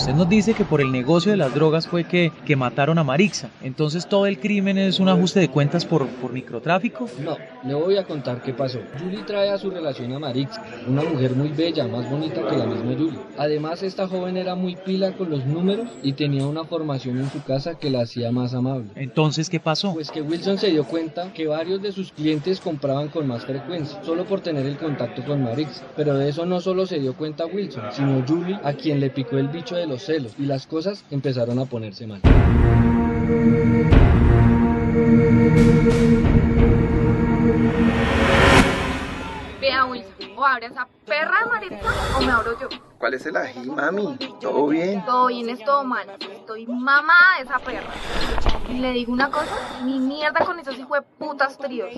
Usted 0.03 0.15
nos 0.15 0.29
dice 0.29 0.55
que 0.55 0.65
por 0.65 0.81
el 0.81 0.91
negocio 0.91 1.31
de 1.31 1.37
las 1.37 1.55
drogas 1.55 1.87
fue 1.87 2.03
que, 2.03 2.33
que 2.45 2.57
mataron 2.57 2.99
a 2.99 3.05
Marixa. 3.05 3.51
Entonces 3.63 4.09
todo 4.09 4.27
el 4.27 4.41
crimen 4.41 4.77
es 4.77 4.99
un 4.99 5.09
ajuste 5.09 5.39
de 5.39 5.49
cuentas 5.49 5.85
por, 5.85 6.09
por 6.09 6.33
microtráfico. 6.33 7.07
No, 7.25 7.37
le 7.63 7.75
voy 7.75 7.97
a 7.97 8.03
contar 8.03 8.43
qué 8.43 8.53
pasó. 8.53 8.81
Julie 8.99 9.23
trae 9.23 9.51
a 9.51 9.59
su 9.59 9.71
relación 9.71 10.13
a 10.13 10.19
Marixa, 10.19 10.61
una 10.89 11.05
mujer 11.05 11.37
muy 11.37 11.51
bella, 11.51 11.87
más 11.87 12.11
bonita 12.11 12.45
que 12.49 12.57
la 12.57 12.67
misma 12.67 12.95
Julie. 12.99 13.19
Además, 13.39 13.85
esta 13.85 14.09
joven 14.09 14.37
era 14.37 14.57
muy 14.57 14.75
pila 14.75 15.13
con 15.13 15.31
los 15.31 15.47
números 15.47 15.89
y 16.03 16.15
tenía 16.15 16.49
una 16.49 16.65
formación 16.65 17.19
en 17.19 17.31
su 17.31 17.41
casa 17.45 17.77
que 17.77 17.89
la 17.89 18.01
hacía 18.01 18.33
más 18.33 18.55
amable. 18.55 18.91
Entonces, 18.97 19.49
¿qué 19.49 19.61
pasó? 19.61 19.95
Pues 19.95 20.11
que 20.11 20.21
Wilson 20.21 20.59
se 20.59 20.71
dio 20.71 20.83
cuenta 20.83 21.33
que 21.33 21.47
varios 21.47 21.81
de 21.81 21.93
sus 21.93 22.11
clientes 22.11 22.59
compraban 22.59 23.07
con 23.07 23.29
más 23.29 23.45
frecuencia, 23.45 24.03
solo 24.03 24.25
por 24.25 24.41
tener 24.41 24.67
el 24.67 24.79
contacto 24.79 25.23
con 25.25 25.45
Marixa. 25.45 25.85
Pero 25.95 26.15
de 26.15 26.29
eso 26.29 26.45
no 26.45 26.59
solo 26.59 26.87
se 26.87 26.99
dio 26.99 27.15
cuenta 27.15 27.47
Wilson, 27.47 27.85
sino 27.93 28.25
Julie, 28.27 28.59
a 28.65 28.73
quien 28.73 28.99
le 28.99 29.09
picó 29.09 29.39
el 29.39 29.47
bicho 29.47 29.77
de 29.77 29.92
los 29.93 30.05
celos 30.05 30.33
y 30.39 30.47
las 30.47 30.67
cosas 30.67 31.05
empezaron 31.11 31.59
a 31.59 31.67
ponerse 31.67 32.07
mal. 32.07 32.23
Vea, 39.61 39.85
Wilson, 39.85 40.11
o 40.35 40.47
abre 40.47 40.67
esa 40.67 40.89
perra 41.05 41.41
de 41.45 41.51
Maritza 41.51 42.17
o 42.17 42.23
me 42.23 42.33
abro 42.33 42.59
yo. 42.59 42.92
¿Cuál 43.03 43.15
es 43.15 43.27
el 43.27 43.37
ají, 43.37 43.69
mami? 43.69 44.17
¿Todo 44.41 44.69
bien? 44.69 45.05
Todo 45.05 45.27
bien, 45.27 45.49
es 45.49 45.65
todo 45.65 45.83
mal. 45.83 46.07
Estoy 46.21 46.69
mamada 46.69 47.39
de 47.39 47.43
esa 47.43 47.59
perra. 47.59 47.93
Y 48.69 48.75
le 48.75 48.93
digo 48.93 49.13
una 49.13 49.29
cosa, 49.29 49.59
ni 49.83 49.99
mierda 49.99 50.45
con 50.45 50.61
esos 50.61 50.79
hijos 50.79 51.01
de 51.01 51.03
putas 51.19 51.59
tríos. 51.59 51.93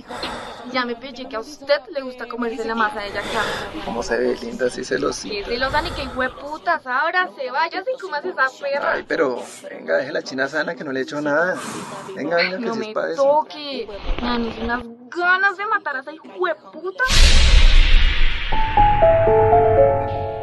Ya 0.73 0.87
me 0.87 0.97
pillé 0.97 1.29
que 1.29 1.37
a 1.37 1.41
usted 1.41 1.83
le 1.91 2.01
gusta 2.01 2.27
comerse 2.27 2.65
la 2.65 2.75
masa 2.75 3.01
de 3.01 3.09
ella 3.09 3.21
que 3.21 3.81
¿Cómo 3.85 4.03
se 4.03 4.17
ve 4.17 4.35
linda 4.41 4.69
así 4.69 4.83
se 4.83 4.99
los 4.99 5.21
Que 5.21 5.45
celosa 5.45 5.83
ni 5.83 5.91
que 5.91 6.05
hijo 6.05 6.23
de 6.23 6.31
putas, 6.31 6.87
ahora 6.87 7.29
se 7.37 7.51
vaya 7.51 7.85
sin 7.85 7.99
comas 8.01 8.25
esa 8.25 8.47
perra. 8.59 8.93
Ay, 8.93 9.05
pero 9.07 9.43
venga, 9.69 9.99
deje 9.99 10.11
la 10.11 10.23
china 10.23 10.49
sana 10.49 10.75
que 10.75 10.85
no 10.85 10.93
le 10.93 11.01
he 11.01 11.03
hecho 11.03 11.21
nada. 11.21 11.59
Venga, 12.17 12.37
venga, 12.37 12.57
que 12.57 12.65
no 12.65 12.73
si 12.73 12.81
me 12.81 12.95
toque. 13.15 13.89
Me 14.23 14.27
dan 14.27 14.43
unas 14.63 14.83
ganas 15.11 15.59
de 15.59 15.67
matar 15.67 15.97
a 15.97 16.01
esa 16.01 16.13
hijo 16.13 16.47
de 16.47 16.55
puta. 16.73 17.05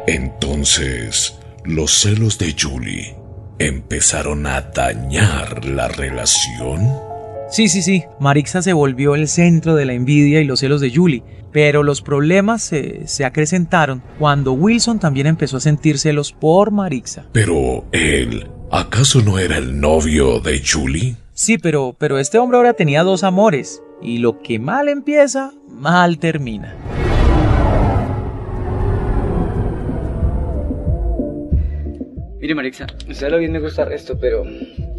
Entonces, 0.06 1.38
los 1.64 1.92
celos 1.92 2.38
de 2.38 2.54
Julie 2.60 3.14
empezaron 3.58 4.46
a 4.46 4.60
dañar 4.60 5.64
la 5.64 5.88
relación. 5.88 6.88
Sí, 7.50 7.68
sí, 7.68 7.82
sí, 7.82 8.04
Marixa 8.18 8.62
se 8.62 8.72
volvió 8.72 9.14
el 9.14 9.28
centro 9.28 9.74
de 9.76 9.84
la 9.84 9.92
envidia 9.92 10.40
y 10.40 10.44
los 10.44 10.60
celos 10.60 10.80
de 10.80 10.92
Julie, 10.92 11.22
pero 11.52 11.82
los 11.82 12.02
problemas 12.02 12.62
se, 12.62 13.06
se 13.06 13.24
acrecentaron 13.24 14.02
cuando 14.18 14.52
Wilson 14.54 14.98
también 14.98 15.26
empezó 15.26 15.58
a 15.58 15.60
sentir 15.60 15.98
celos 15.98 16.32
por 16.32 16.70
Marixa. 16.72 17.26
Pero 17.32 17.84
él, 17.92 18.48
¿acaso 18.70 19.20
no 19.20 19.38
era 19.38 19.58
el 19.58 19.78
novio 19.78 20.40
de 20.40 20.62
Julie? 20.66 21.16
Sí, 21.34 21.58
pero, 21.58 21.94
pero 21.96 22.18
este 22.18 22.38
hombre 22.38 22.56
ahora 22.56 22.72
tenía 22.72 23.04
dos 23.04 23.22
amores, 23.22 23.82
y 24.02 24.18
lo 24.18 24.42
que 24.42 24.58
mal 24.58 24.88
empieza, 24.88 25.52
mal 25.68 26.18
termina. 26.18 26.74
Mire, 32.42 32.56
Marixa, 32.56 32.86
usted 33.08 33.30
lo 33.30 33.38
bien 33.38 33.52
me 33.52 33.60
gusta 33.60 33.84
esto, 33.94 34.18
pero 34.18 34.44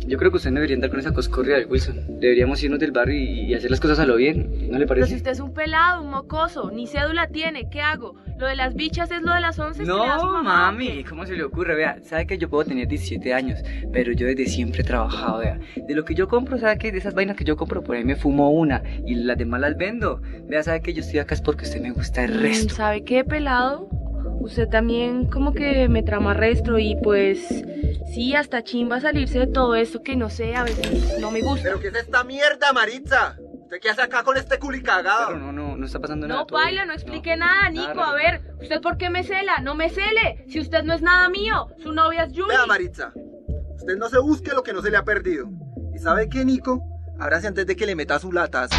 yo 0.08 0.18
creo 0.18 0.32
que 0.32 0.38
usted 0.38 0.50
no 0.52 0.56
debería 0.56 0.76
andar 0.78 0.90
con 0.90 1.00
esa 1.02 1.14
coscorria 1.14 1.58
del 1.58 1.68
Wilson. 1.68 2.20
Deberíamos 2.22 2.64
irnos 2.64 2.80
del 2.80 2.94
barrio 2.94 3.18
y, 3.20 3.54
hacer 3.54 3.70
las 3.70 3.82
cosas 3.82 4.00
a 4.00 4.06
lo 4.06 4.16
bien, 4.16 4.70
¿no 4.72 4.80
le 4.80 4.88
Pero 4.88 5.06
si 5.06 5.12
parece? 5.12 5.16
usted 5.18 5.32
es 5.32 5.40
un 5.42 5.54
pelado, 5.54 6.02
un 6.04 6.10
mocoso, 6.10 6.72
ni 6.72 6.88
cédula 6.88 7.28
tiene, 7.28 7.70
¿qué 7.70 7.82
hago? 7.82 8.16
Lo 8.38 8.48
de 8.48 8.56
las 8.56 8.74
bichas 8.76 9.12
es 9.12 9.22
lo 9.22 9.34
de 9.34 9.42
las 9.42 9.60
once. 9.60 9.84
No, 9.84 9.98
mamá, 10.06 10.40
¿o 10.40 10.44
mami, 10.44 11.04
¿cómo 11.04 11.26
se 11.26 11.34
le 11.36 11.44
ocurre? 11.44 11.76
Vea, 11.76 11.98
sabe 12.02 12.26
que 12.28 12.38
yo 12.38 12.50
puedo 12.50 12.64
tener 12.64 12.88
17 12.88 13.34
años, 13.34 13.60
pero 13.92 14.14
yo 14.14 14.26
desde 14.26 14.46
siempre 14.48 14.82
he 14.82 14.86
trabajado, 14.86 15.40
vea. 15.40 15.60
De 15.86 15.94
lo 15.96 16.06
que 16.06 16.16
yo 16.16 16.30
compro, 16.30 16.58
sabe 16.58 16.78
que 16.78 16.94
de 16.94 16.98
esas 16.98 17.14
vainas 17.14 17.36
que 17.36 17.44
yo 17.44 17.58
compro, 17.58 17.84
por 17.84 17.98
ahí 17.98 18.06
me 18.06 18.16
fumo 18.16 18.52
una 18.52 18.82
y 19.06 19.16
las 19.16 19.38
demás 19.38 19.60
las 19.60 19.76
vendo. 19.78 20.22
Vea, 20.48 20.64
sabe 20.64 20.82
que 20.82 20.94
yo 20.94 21.02
estoy 21.02 21.20
acá 21.20 21.36
es 21.36 21.42
porque 21.42 21.66
usted 21.66 21.82
me 21.82 21.92
gusta 21.92 22.24
el 22.24 22.32
Mm, 22.36 22.42
resto. 22.42 22.76
¿Sabe 22.76 23.04
qué, 23.04 23.24
pelado? 23.26 23.90
Usted 24.40 24.68
también 24.68 25.26
como 25.28 25.54
que 25.54 25.88
me 25.90 26.04
trama 26.04 26.34
resto 26.34 26.78
y 26.78 26.96
pues 27.02 27.64
sí, 28.14 28.36
hasta 28.36 28.64
chimba 28.64 29.00
salirse 29.00 29.40
de 29.40 29.48
todo 29.48 29.76
esto 29.76 30.04
que 30.04 30.16
no 30.16 30.30
sé, 30.30 30.56
a 30.56 30.64
veces 30.64 31.20
no 31.20 31.32
me 31.32 31.42
gusta. 31.42 31.64
¿Pero 31.64 31.80
qué 31.80 31.88
es 31.88 31.96
esta 31.96 32.24
mierda, 32.24 32.74
Maritza? 32.74 33.38
¿Usted 33.64 33.80
qué 33.80 33.90
hace 33.90 34.02
acá 34.02 34.24
con 34.24 34.38
este 34.38 34.60
culicagado? 34.60 35.28
Pero 35.28 35.40
no, 35.40 35.52
no, 35.52 35.78
no 35.78 35.86
está 35.86 36.00
pasando 36.00 36.28
nada. 36.28 36.42
No, 36.42 36.46
baila, 36.48 36.86
no 36.86 36.94
explique 36.94 37.36
nada, 37.38 37.70
Nico. 37.70 38.02
A 38.02 38.14
ver, 38.14 38.42
¿usted 38.62 38.82
por 38.82 38.98
qué 38.98 39.10
me 39.10 39.24
cela? 39.24 39.60
No 39.62 39.76
me 39.76 39.90
cele. 39.90 40.46
Si 40.50 40.60
usted 40.60 40.84
no 40.84 40.94
es 40.94 41.02
nada 41.02 41.30
mío, 41.30 41.68
su 41.82 41.92
novia 41.92 42.26
es 42.26 42.32
Julie. 42.32 42.50
Vea, 42.50 42.66
Maritza, 42.66 43.14
usted 43.76 43.98
no 43.98 44.10
se 44.10 44.20
busque 44.20 44.52
lo 44.52 44.62
que 44.64 44.74
no 44.74 44.82
se 44.82 44.92
le 44.92 44.98
ha 44.98 45.04
perdido. 45.04 45.50
¿Y 45.96 46.00
sabe 46.00 46.30
qué, 46.30 46.44
Nico? 46.46 46.84
Ábrase 47.20 47.48
antes 47.48 47.66
de 47.66 47.76
que 47.76 47.86
le 47.86 47.96
meta 47.96 48.20
su 48.20 48.32
latazo. 48.32 48.76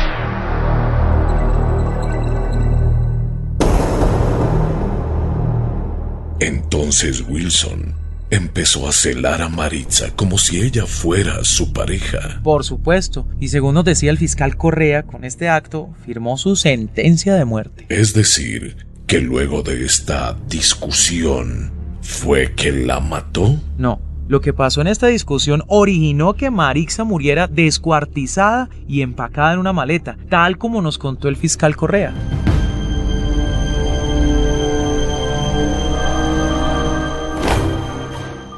Entonces 6.41 7.25
Wilson 7.29 7.95
empezó 8.31 8.89
a 8.89 8.93
celar 8.93 9.43
a 9.43 9.49
Maritza 9.49 10.11
como 10.17 10.39
si 10.39 10.61
ella 10.61 10.87
fuera 10.87 11.45
su 11.45 11.73
pareja. 11.73 12.41
Por 12.43 12.65
supuesto, 12.65 13.27
y 13.39 13.49
según 13.49 13.75
nos 13.75 13.85
decía 13.85 14.11
el 14.11 14.19
fiscal 14.19 14.57
Correa, 14.57 15.05
con 15.05 15.25
este 15.25 15.49
acto 15.49 15.91
firmó 16.05 16.37
su 16.37 16.57
sentencia 16.57 17.35
de 17.35 17.45
muerte. 17.45 17.87
Es 17.89 18.13
decir, 18.15 18.77
que 19.07 19.21
luego 19.21 19.63
de 19.63 19.85
esta 19.85 20.37
discusión, 20.49 21.71
¿fue 22.03 22.53
que 22.55 22.73
la 22.73 22.99
mató? 23.01 23.61
No, 23.79 24.01
lo 24.27 24.41
que 24.41 24.53
pasó 24.53 24.81
en 24.81 24.89
esta 24.89 25.07
discusión 25.07 25.63
originó 25.69 26.35
que 26.35 26.51
Marixa 26.51 27.05
muriera 27.05 27.47
descuartizada 27.47 28.69
y 28.89 29.03
empacada 29.03 29.53
en 29.53 29.61
una 29.61 29.73
maleta, 29.73 30.17
tal 30.29 30.59
como 30.59 30.83
nos 30.83 30.99
contó 30.99 31.29
el 31.29 31.37
fiscal 31.37 31.77
Correa. 31.77 32.13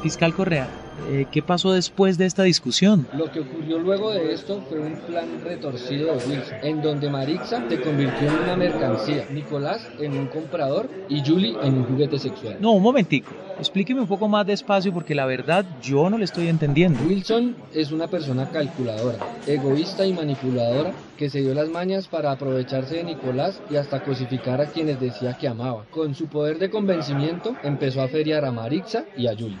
Fiscal 0.07 0.33
Correa, 0.33 0.71
eh, 1.07 1.25
¿qué 1.31 1.41
pasó 1.41 1.71
después 1.71 2.17
de 2.17 2.25
esta 2.25 2.43
discusión? 2.43 3.07
Lo 3.13 3.31
que 3.31 3.39
ocurrió 3.39 3.79
luego 3.79 4.11
de 4.11 4.33
esto 4.33 4.61
fue 4.67 4.79
un 4.79 4.95
plan 5.01 5.41
retorcido 5.43 6.07
de 6.07 6.25
Wilson, 6.25 6.57
en 6.63 6.81
donde 6.81 7.09
Marixa 7.09 7.67
se 7.69 7.81
convirtió 7.81 8.27
en 8.27 8.33
una 8.43 8.55
mercancía, 8.55 9.25
Nicolás 9.31 9.87
en 9.99 10.17
un 10.17 10.27
comprador 10.27 10.89
y 11.09 11.23
Julie 11.25 11.55
en 11.63 11.75
un 11.75 11.85
juguete 11.85 12.19
sexual. 12.19 12.57
No, 12.59 12.73
un 12.73 12.83
momentico. 12.83 13.31
Explíqueme 13.57 14.01
un 14.01 14.07
poco 14.07 14.27
más 14.27 14.45
despacio 14.45 14.93
porque 14.93 15.15
la 15.15 15.25
verdad 15.25 15.65
yo 15.81 16.09
no 16.09 16.17
le 16.17 16.25
estoy 16.25 16.47
entendiendo. 16.47 16.99
Wilson 17.07 17.55
es 17.73 17.91
una 17.91 18.07
persona 18.07 18.49
calculadora, 18.49 19.17
egoísta 19.47 20.05
y 20.05 20.13
manipuladora 20.13 20.91
que 21.17 21.29
se 21.29 21.39
dio 21.39 21.55
las 21.55 21.69
mañas 21.69 22.07
para 22.07 22.31
aprovecharse 22.31 22.97
de 22.97 23.03
Nicolás 23.03 23.59
y 23.71 23.77
hasta 23.77 24.03
cosificar 24.03 24.61
a 24.61 24.67
quienes 24.67 24.99
decía 24.99 25.37
que 25.37 25.47
amaba. 25.47 25.85
Con 25.89 26.13
su 26.13 26.27
poder 26.27 26.59
de 26.59 26.69
convencimiento 26.69 27.55
empezó 27.63 28.01
a 28.01 28.07
feriar 28.07 28.45
a 28.45 28.51
Marixa 28.51 29.05
y 29.17 29.25
a 29.25 29.33
Julie. 29.33 29.57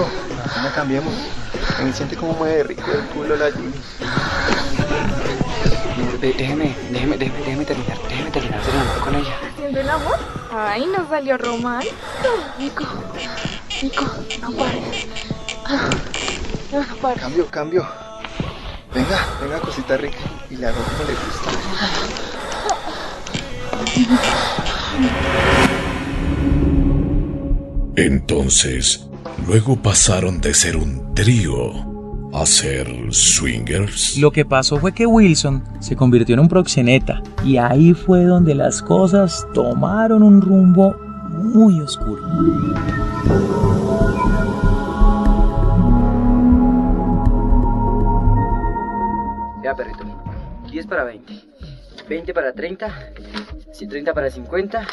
Nico, 0.00 0.60
no 0.62 0.72
cambiemos. 0.74 1.12
Me 1.82 1.92
siente 1.92 2.16
como 2.16 2.32
mueve 2.34 2.62
rico 2.64 2.84
el 2.92 3.00
culo 3.06 3.36
la. 3.36 3.46
De- 3.46 3.52
Déjeme, 6.20 6.74
déjeme, 6.90 7.16
déjeme, 7.16 7.38
déjeme 7.38 7.64
terminar, 7.64 7.98
déjeme 8.08 8.30
terminar 8.30 8.62
de 8.62 8.70
enamorar 8.70 9.00
con 9.00 9.14
ella. 9.14 9.34
¿Haciendo 9.54 9.80
el 9.80 9.88
amor? 9.90 10.18
Ay, 10.52 10.86
nos 10.86 11.08
salió 11.08 11.38
romántico. 11.38 11.94
Nico, 12.58 12.84
Nico, 13.82 14.04
no 14.42 14.50
pares. 14.52 15.06
No, 16.72 16.80
no 16.80 16.96
pares. 16.96 17.20
Cambio, 17.22 17.46
cambio. 17.50 17.88
Venga, 18.94 19.18
venga, 19.40 19.60
cosita 19.60 19.96
rica. 19.96 20.18
Y 20.50 20.56
le 20.56 20.66
hago 20.66 20.76
como 20.82 21.08
le 21.08 21.14
gusta. 21.14 22.60
Entonces, 27.96 29.06
luego 29.50 29.74
pasaron 29.74 30.40
de 30.40 30.54
ser 30.54 30.76
un 30.76 31.12
trío 31.12 31.72
a 32.32 32.46
ser 32.46 32.86
swingers. 33.12 34.16
Lo 34.16 34.30
que 34.30 34.44
pasó 34.44 34.76
fue 34.76 34.92
que 34.92 35.06
Wilson 35.06 35.64
se 35.80 35.96
convirtió 35.96 36.34
en 36.34 36.40
un 36.42 36.48
proxeneta 36.48 37.20
y 37.44 37.56
ahí 37.56 37.92
fue 37.92 38.22
donde 38.26 38.54
las 38.54 38.80
cosas 38.80 39.44
tomaron 39.52 40.22
un 40.22 40.40
rumbo 40.40 40.96
muy 41.30 41.80
oscuro. 41.80 42.22
Ya, 49.64 49.74
perrito. 49.74 50.04
10 50.70 50.86
para 50.86 51.02
20. 51.02 51.34
20 52.08 52.34
para 52.34 52.52
30. 52.52 53.12
30 53.88 54.14
para 54.14 54.30
50. 54.30 54.86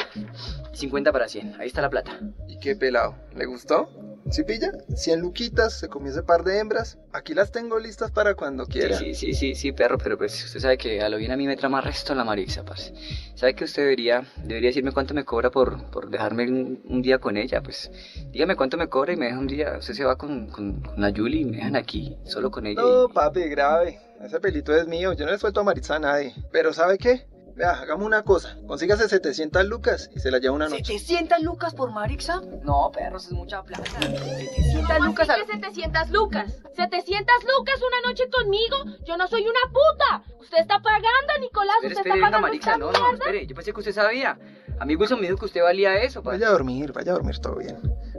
50 0.72 1.12
para 1.12 1.28
100. 1.28 1.60
Ahí 1.60 1.68
está 1.68 1.80
la 1.80 1.90
plata. 1.90 2.18
¿Y 2.48 2.58
qué 2.58 2.74
pelado? 2.74 3.14
¿Le 3.36 3.46
gustó? 3.46 4.07
¿Sí 4.30 4.44
pilla? 4.44 4.72
100 4.94 5.20
luquitas, 5.20 5.78
se 5.78 5.88
comió 5.88 6.10
ese 6.10 6.22
par 6.22 6.44
de 6.44 6.58
hembras. 6.58 6.98
Aquí 7.12 7.32
las 7.32 7.50
tengo 7.50 7.78
listas 7.78 8.10
para 8.10 8.34
cuando 8.34 8.66
quiera. 8.66 8.98
Sí, 8.98 9.14
sí, 9.14 9.32
sí, 9.32 9.54
sí, 9.54 9.72
perro, 9.72 9.96
pero 9.96 10.18
pues 10.18 10.44
usted 10.44 10.60
sabe 10.60 10.76
que 10.76 11.00
a 11.00 11.08
lo 11.08 11.16
bien 11.16 11.32
a 11.32 11.36
mí 11.36 11.46
me 11.46 11.56
trama 11.56 11.80
resto 11.80 12.14
la 12.14 12.24
marixa, 12.24 12.62
parce. 12.62 12.92
¿Sabe 13.34 13.54
que 13.54 13.64
usted 13.64 13.82
debería, 13.82 14.26
debería 14.44 14.68
decirme 14.68 14.92
cuánto 14.92 15.14
me 15.14 15.24
cobra 15.24 15.50
por, 15.50 15.82
por 15.90 16.10
dejarme 16.10 16.44
un, 16.46 17.00
día 17.00 17.18
con 17.18 17.38
ella? 17.38 17.62
Pues 17.62 17.90
dígame 18.30 18.54
cuánto 18.54 18.76
me 18.76 18.88
cobra 18.88 19.14
y 19.14 19.16
me 19.16 19.26
deja 19.26 19.38
un 19.38 19.46
día. 19.46 19.76
Usted 19.78 19.94
se 19.94 20.04
va 20.04 20.16
con, 20.16 20.48
con, 20.48 20.82
la 20.98 21.10
Julie 21.10 21.40
y 21.40 21.44
me 21.46 21.56
dejan 21.56 21.76
aquí, 21.76 22.16
solo 22.24 22.50
con 22.50 22.66
ella. 22.66 22.82
No, 22.82 23.08
papi, 23.08 23.48
grave. 23.48 23.98
Ese 24.20 24.40
pelito 24.40 24.76
es 24.76 24.86
mío, 24.86 25.14
yo 25.14 25.24
no 25.24 25.32
le 25.32 25.38
suelto 25.38 25.60
a 25.60 25.64
Maritza 25.64 25.96
a 25.96 26.00
nadie. 26.00 26.34
Pero 26.52 26.74
¿sabe 26.74 26.98
qué? 26.98 27.26
Vea, 27.58 27.72
hagamos 27.72 28.06
una 28.06 28.22
cosa. 28.22 28.56
Consígase 28.68 29.08
700 29.08 29.64
lucas 29.66 30.10
y 30.14 30.20
se 30.20 30.30
la 30.30 30.38
lleva 30.38 30.54
una 30.54 30.68
noche. 30.68 30.94
¿700 30.94 31.40
lucas 31.40 31.74
por 31.74 31.90
Marixa? 31.90 32.40
No, 32.62 32.92
perros, 32.92 33.26
es 33.26 33.32
mucha 33.32 33.64
plata. 33.64 33.82
700 34.00 35.00
lucas. 35.00 35.28
Al... 35.28 35.44
700 35.44 36.10
lucas? 36.10 36.52
700 36.76 37.34
lucas 37.58 37.80
una 37.82 38.08
noche 38.08 38.30
conmigo. 38.30 38.76
Yo 39.04 39.16
no 39.16 39.26
soy 39.26 39.42
una 39.42 39.72
puta. 39.72 40.22
Usted 40.38 40.58
está 40.58 40.80
pagando, 40.80 41.40
Nicolás. 41.40 41.74
usted 41.82 41.98
está 41.98 42.08
pagando 42.08 42.38
Marixa, 42.38 42.78
no, 42.78 42.92
no, 42.92 43.12
espere. 43.14 43.44
Yo 43.44 43.56
pensé 43.56 43.72
que 43.72 43.80
usted 43.80 43.92
sabía. 43.92 44.38
A 44.80 44.84
mí 44.84 44.96
Wilson 44.96 45.20
me 45.20 45.26
dijo 45.26 45.38
que 45.38 45.46
usted 45.46 45.62
valía 45.62 45.96
eso. 45.96 46.22
Vaya 46.22 46.48
a 46.48 46.50
dormir, 46.50 46.92
vaya 46.92 47.12
a 47.12 47.14
dormir, 47.14 47.38
todo 47.38 47.56
bien. 47.56 47.76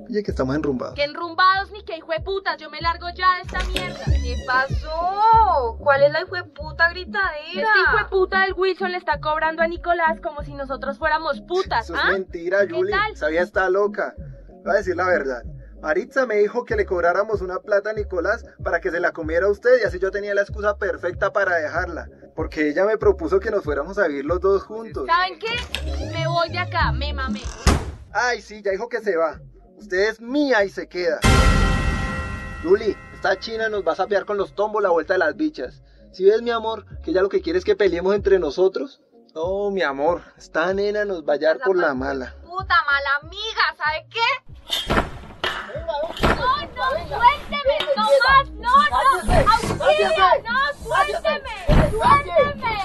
Oye, 0.10 0.24
que 0.24 0.32
estamos 0.32 0.56
enrumbados. 0.56 0.96
Que 0.96 1.04
enrumbados 1.04 1.72
ni 1.72 1.84
que 1.84 1.98
hijo 1.98 2.12
de 2.12 2.20
putas. 2.20 2.58
Yo 2.58 2.70
me 2.70 2.82
largo 2.82 3.08
ya 3.16 3.36
de 3.36 3.42
esta 3.42 3.64
mierda. 3.66 4.06
¿Qué 4.06 4.36
pasó? 4.46 5.78
¿Cuál 5.80 6.04
es 6.04 6.12
la 6.12 6.22
hijo 6.22 6.36
de 6.36 6.44
puta 6.44 6.90
gritadera? 6.90 7.38
Este 7.48 7.62
hijo 7.62 7.98
de 7.98 8.06
puta 8.10 8.42
del 8.42 8.54
Wilson 8.54 8.92
le 8.92 8.98
está 8.98 9.20
cobrando 9.20 9.62
a 9.62 9.68
Nicolás 9.68 10.20
como 10.22 10.44
si 10.44 10.54
nosotros 10.54 10.98
fuéramos 10.98 11.42
putas. 11.42 11.86
Eso 11.86 11.96
¿ah? 11.96 12.08
es 12.08 12.14
mentira, 12.14 12.60
Julie. 12.70 12.96
Sabía 13.16 13.42
está 13.42 13.70
loca. 13.70 14.16
Voy 14.64 14.74
a 14.74 14.78
decir 14.78 14.96
la 14.96 15.06
verdad. 15.06 15.44
Maritza 15.82 16.26
me 16.26 16.36
dijo 16.36 16.66
que 16.66 16.76
le 16.76 16.86
cobráramos 16.86 17.42
una 17.42 17.60
plata 17.60 17.92
a 17.92 17.94
Nicolás 17.94 18.44
para 18.64 18.82
que 18.82 18.92
se 18.92 19.00
la 19.00 19.14
comiera 19.14 19.46
a 19.46 19.50
usted 19.50 19.80
y 19.82 19.86
así 19.86 19.98
yo 19.98 20.12
tenía 20.12 20.36
la 20.36 20.42
excusa 20.42 20.78
perfecta 20.78 21.32
para 21.32 21.56
dejarla. 21.56 22.10
Porque 22.36 22.70
ella 22.70 22.86
me 22.86 22.98
propuso 22.98 23.40
que 23.40 23.52
nos 23.52 23.64
fuéramos 23.64 23.98
a 23.98 24.08
vivir 24.08 24.26
los 24.26 24.40
dos 24.40 24.64
juntos. 24.64 25.06
¿Saben 25.08 25.40
qué? 25.40 26.12
Me 26.12 26.19
voy 26.40 26.50
de 26.50 26.60
acá, 26.60 26.92
me 26.94 27.14
mamé. 27.14 27.42
Ay, 28.14 28.42
sí, 28.42 28.62
ya 28.64 28.72
dijo 28.72 28.88
que 28.88 29.02
se 29.02 29.18
va. 29.18 29.40
Usted 29.76 30.10
es 30.10 30.22
mía 30.22 30.64
y 30.64 30.70
se 30.70 30.88
queda. 30.88 31.20
Julie, 32.64 32.96
esta 33.14 33.38
china 33.40 33.68
nos 33.70 33.86
va 33.86 33.92
a 33.92 33.96
sapear 33.96 34.26
con 34.26 34.38
los 34.38 34.56
tombos 34.56 34.82
la 34.82 34.90
vuelta 34.90 35.14
de 35.14 35.20
las 35.20 35.36
bichas. 35.36 35.84
Si 36.14 36.24
ves, 36.24 36.42
mi 36.42 36.52
amor, 36.52 36.86
que 37.02 37.12
ella 37.12 37.22
lo 37.22 37.30
que 37.30 37.42
quiere 37.42 37.60
es 37.60 37.66
que 37.66 37.76
peleemos 37.76 38.16
entre 38.16 38.40
nosotros. 38.40 39.02
No, 39.36 39.70
mi 39.70 39.84
amor, 39.84 40.24
esta 40.38 40.74
nena 40.74 41.06
nos 41.06 41.24
va 41.24 41.34
a 41.34 41.36
hallar 41.36 41.60
por 41.60 41.78
la 41.78 41.94
mala. 41.94 42.36
Puta 42.42 42.76
mala 42.86 43.10
amiga, 43.22 43.76
¿sabe 43.78 44.08
qué? 44.10 44.30
No, 45.76 46.02
no, 46.12 46.50
suélteme, 47.08 47.78
no 47.96 48.06
más, 48.28 48.50
no, 48.52 48.74
no, 48.90 49.52
auxilio, 49.52 50.28
no, 50.48 50.60
suélteme, 50.84 51.56
suélteme, 51.92 52.76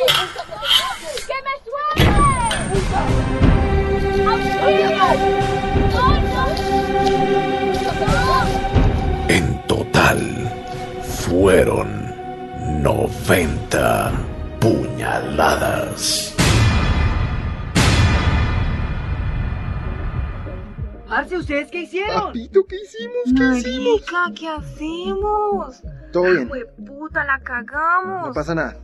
que 1.26 1.38
me 1.42 1.54
suelte. 1.64 2.03
En 9.29 9.66
total 9.66 10.20
fueron 11.03 11.88
90 12.83 14.12
puñaladas. 14.61 16.35
Arce, 21.09 21.37
¿ustedes 21.37 21.70
qué 21.70 21.83
hicieron? 21.83 22.27
Papito, 22.27 22.64
¿qué 22.66 22.77
hicimos? 22.77 23.24
¿Qué 23.37 23.59
hicimos? 23.59 24.03
¿qué 24.38 24.48
hacemos? 24.48 25.83
Todo 26.12 26.24
bien. 26.24 26.50
puta, 26.87 27.24
la 27.24 27.40
cagamos. 27.40 28.29
No 28.29 28.33
pasa 28.33 28.55
nada. 28.55 28.77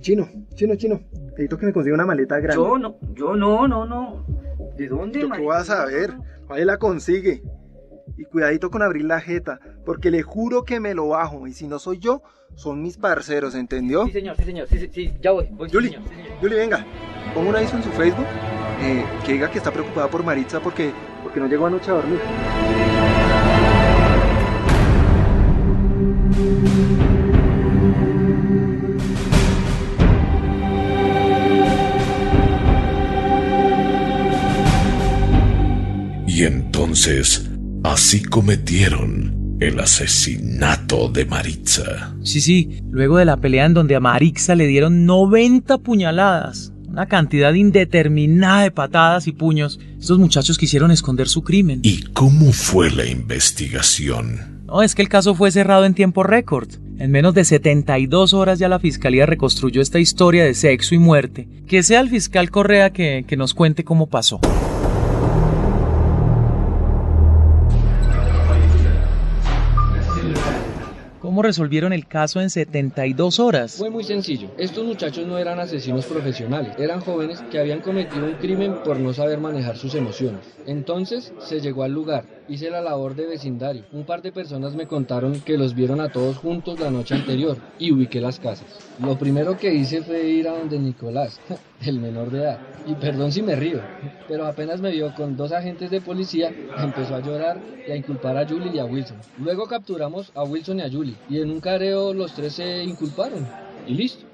Chino, 0.00 0.28
chino, 0.54 0.76
chino. 0.76 1.00
Necesito 1.12 1.58
que 1.58 1.66
me 1.66 1.72
consiga 1.72 1.94
una 1.94 2.06
maleta 2.06 2.38
grande. 2.40 2.62
Yo 2.62 2.78
no, 2.78 2.96
yo 3.14 3.36
no, 3.36 3.68
no, 3.68 3.84
no. 3.84 4.24
¿De 4.76 4.88
dónde, 4.88 5.20
¿Tú 5.20 5.30
qué 5.30 5.44
vas 5.44 5.70
a 5.70 5.84
ver? 5.86 6.14
Ahí 6.48 6.64
la 6.64 6.78
consigue. 6.78 7.42
Y 8.16 8.24
cuidadito 8.24 8.70
con 8.70 8.82
abrir 8.82 9.04
la 9.04 9.20
jeta, 9.20 9.60
porque 9.84 10.10
le 10.10 10.22
juro 10.22 10.64
que 10.64 10.80
me 10.80 10.94
lo 10.94 11.08
bajo. 11.08 11.46
Y 11.46 11.52
si 11.52 11.68
no 11.68 11.78
soy 11.78 11.98
yo, 11.98 12.22
son 12.54 12.82
mis 12.82 12.96
parceros, 12.96 13.54
¿entendió? 13.54 14.06
Sí, 14.06 14.12
señor, 14.12 14.36
sí, 14.36 14.44
señor. 14.44 14.68
Sí, 14.68 14.88
sí, 14.92 15.14
ya 15.20 15.32
voy. 15.32 15.48
voy 15.52 15.68
Yuli, 15.68 15.90
señor, 15.90 16.02
Yuli, 16.42 16.54
venga. 16.56 16.84
Pongo 17.34 17.50
un 17.50 17.56
aviso 17.56 17.76
en 17.76 17.82
su 17.82 17.90
Facebook 17.90 18.26
eh, 18.80 19.04
que 19.24 19.32
diga 19.32 19.50
que 19.50 19.58
está 19.58 19.70
preocupada 19.70 20.08
por 20.08 20.24
Maritza 20.24 20.60
porque, 20.60 20.92
porque 21.22 21.40
no 21.40 21.46
llegó 21.46 21.66
anoche 21.66 21.90
a 21.90 21.94
dormir. 21.94 22.20
Entonces, 36.98 37.48
así 37.84 38.22
cometieron 38.22 39.56
el 39.60 39.78
asesinato 39.78 41.08
de 41.08 41.26
Maritza. 41.26 42.16
Sí, 42.24 42.40
sí, 42.40 42.80
luego 42.90 43.18
de 43.18 43.24
la 43.24 43.36
pelea 43.36 43.66
en 43.66 43.74
donde 43.74 43.94
a 43.94 44.00
Maritza 44.00 44.56
le 44.56 44.66
dieron 44.66 45.06
90 45.06 45.78
puñaladas, 45.78 46.72
una 46.88 47.06
cantidad 47.06 47.54
indeterminada 47.54 48.62
de 48.62 48.72
patadas 48.72 49.28
y 49.28 49.32
puños, 49.32 49.78
estos 49.96 50.18
muchachos 50.18 50.58
quisieron 50.58 50.90
esconder 50.90 51.28
su 51.28 51.44
crimen. 51.44 51.78
¿Y 51.84 52.02
cómo 52.02 52.52
fue 52.52 52.90
la 52.90 53.06
investigación? 53.06 54.64
No, 54.66 54.82
es 54.82 54.96
que 54.96 55.02
el 55.02 55.08
caso 55.08 55.36
fue 55.36 55.52
cerrado 55.52 55.84
en 55.84 55.94
tiempo 55.94 56.24
récord. 56.24 56.68
En 56.98 57.12
menos 57.12 57.32
de 57.32 57.44
72 57.44 58.34
horas 58.34 58.58
ya 58.58 58.68
la 58.68 58.80
fiscalía 58.80 59.24
reconstruyó 59.24 59.80
esta 59.80 60.00
historia 60.00 60.44
de 60.44 60.54
sexo 60.54 60.96
y 60.96 60.98
muerte. 60.98 61.48
Que 61.68 61.84
sea 61.84 62.00
el 62.00 62.10
fiscal 62.10 62.50
Correa 62.50 62.90
que, 62.92 63.24
que 63.24 63.36
nos 63.36 63.54
cuente 63.54 63.84
cómo 63.84 64.08
pasó. 64.08 64.40
¿Cómo 71.38 71.46
resolvieron 71.46 71.92
el 71.92 72.08
caso 72.08 72.40
en 72.40 72.50
72 72.50 73.38
horas? 73.38 73.76
Fue 73.76 73.90
muy 73.90 74.02
sencillo. 74.02 74.48
Estos 74.58 74.84
muchachos 74.84 75.24
no 75.24 75.38
eran 75.38 75.60
asesinos 75.60 76.04
profesionales, 76.04 76.74
eran 76.80 77.00
jóvenes 77.00 77.40
que 77.48 77.60
habían 77.60 77.78
cometido 77.78 78.26
un 78.26 78.34
crimen 78.34 78.74
por 78.82 78.98
no 78.98 79.14
saber 79.14 79.38
manejar 79.38 79.76
sus 79.76 79.94
emociones. 79.94 80.40
Entonces 80.66 81.32
se 81.38 81.60
llegó 81.60 81.84
al 81.84 81.92
lugar, 81.92 82.24
hice 82.48 82.70
la 82.70 82.80
labor 82.80 83.14
de 83.14 83.26
vecindario. 83.26 83.84
Un 83.92 84.04
par 84.04 84.22
de 84.22 84.32
personas 84.32 84.74
me 84.74 84.86
contaron 84.86 85.40
que 85.40 85.58
los 85.58 85.74
vieron 85.74 86.00
a 86.00 86.10
todos 86.10 86.38
juntos 86.38 86.80
la 86.80 86.90
noche 86.90 87.14
anterior 87.14 87.58
y 87.78 87.92
ubiqué 87.92 88.20
las 88.20 88.40
casas. 88.40 88.66
Lo 89.02 89.18
primero 89.18 89.56
que 89.58 89.74
hice 89.74 90.02
fue 90.02 90.28
ir 90.28 90.48
a 90.48 90.58
donde 90.58 90.78
Nicolás, 90.78 91.40
el 91.84 92.00
menor 92.00 92.30
de 92.30 92.38
edad. 92.38 92.58
Y 92.86 92.94
perdón 92.94 93.32
si 93.32 93.42
me 93.42 93.56
río, 93.56 93.80
pero 94.26 94.46
apenas 94.46 94.80
me 94.80 94.90
vio 94.90 95.14
con 95.14 95.36
dos 95.36 95.52
agentes 95.52 95.90
de 95.90 96.00
policía, 96.00 96.52
empezó 96.78 97.14
a 97.14 97.20
llorar 97.20 97.60
y 97.86 97.92
a 97.92 97.96
inculpar 97.96 98.36
a 98.36 98.48
Julie 98.48 98.72
y 98.74 98.78
a 98.78 98.84
Wilson. 98.84 99.18
Luego 99.38 99.66
capturamos 99.66 100.32
a 100.34 100.42
Wilson 100.44 100.78
y 100.78 100.82
a 100.82 100.90
Julie 100.90 101.14
y 101.28 101.40
en 101.40 101.50
un 101.50 101.60
careo 101.60 102.14
los 102.14 102.32
tres 102.32 102.54
se 102.54 102.82
inculparon 102.82 103.46
y 103.86 103.94
listo. 103.94 104.26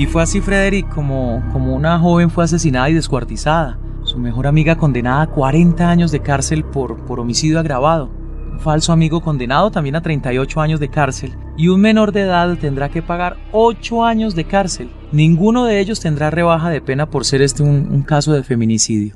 Y 0.00 0.06
fue 0.06 0.22
así, 0.22 0.40
Frederick, 0.40 0.88
como, 0.88 1.42
como 1.52 1.74
una 1.74 1.98
joven 1.98 2.30
fue 2.30 2.44
asesinada 2.44 2.88
y 2.88 2.94
descuartizada. 2.94 3.78
Su 4.02 4.16
mejor 4.16 4.46
amiga 4.46 4.78
condenada 4.78 5.20
a 5.20 5.26
40 5.26 5.90
años 5.90 6.10
de 6.10 6.20
cárcel 6.20 6.64
por, 6.64 7.04
por 7.04 7.20
homicidio 7.20 7.60
agravado. 7.60 8.08
Un 8.50 8.60
falso 8.60 8.94
amigo 8.94 9.20
condenado 9.20 9.70
también 9.70 9.96
a 9.96 10.00
38 10.00 10.58
años 10.62 10.80
de 10.80 10.88
cárcel. 10.88 11.36
Y 11.58 11.68
un 11.68 11.82
menor 11.82 12.12
de 12.12 12.22
edad 12.22 12.56
tendrá 12.56 12.88
que 12.88 13.02
pagar 13.02 13.36
8 13.52 14.02
años 14.06 14.34
de 14.34 14.44
cárcel. 14.44 14.90
Ninguno 15.12 15.66
de 15.66 15.80
ellos 15.80 16.00
tendrá 16.00 16.30
rebaja 16.30 16.70
de 16.70 16.80
pena 16.80 17.04
por 17.04 17.26
ser 17.26 17.42
este 17.42 17.62
un, 17.62 17.86
un 17.92 18.00
caso 18.00 18.32
de 18.32 18.42
feminicidio. 18.42 19.12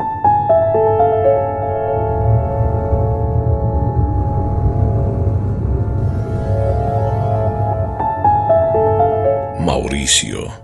Mauricio. 9.61 10.63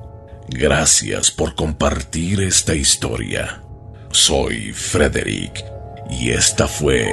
Gracias 0.53 1.31
por 1.31 1.55
compartir 1.55 2.43
esta 2.43 2.75
historia. 2.75 3.63
Soy 4.11 4.73
Frederick 4.73 5.65
y 6.11 6.31
esta 6.31 6.67
fue 6.67 7.09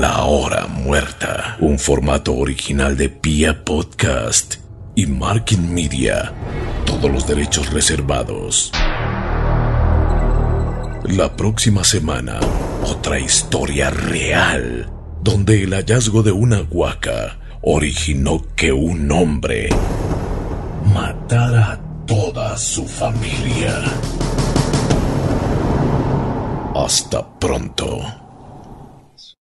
La 0.00 0.24
Hora 0.24 0.66
Muerta, 0.66 1.58
un 1.60 1.78
formato 1.78 2.34
original 2.34 2.96
de 2.96 3.10
Pia 3.10 3.62
Podcast 3.62 4.56
y 4.94 5.06
Marking 5.06 5.72
Media. 5.72 6.32
Todos 6.86 7.10
los 7.10 7.26
derechos 7.26 7.70
reservados. 7.70 8.72
La 11.04 11.36
próxima 11.36 11.84
semana, 11.84 12.40
otra 12.86 13.20
historia 13.20 13.90
real, 13.90 14.90
donde 15.20 15.62
el 15.62 15.74
hallazgo 15.74 16.22
de 16.22 16.32
una 16.32 16.62
huaca 16.62 17.38
originó 17.60 18.42
que 18.56 18.72
un 18.72 19.12
hombre 19.12 19.68
matara 20.92 21.72
a 21.72 21.81
su 22.56 22.86
familia. 22.86 23.82
Hasta 26.74 27.26
pronto. 27.38 28.21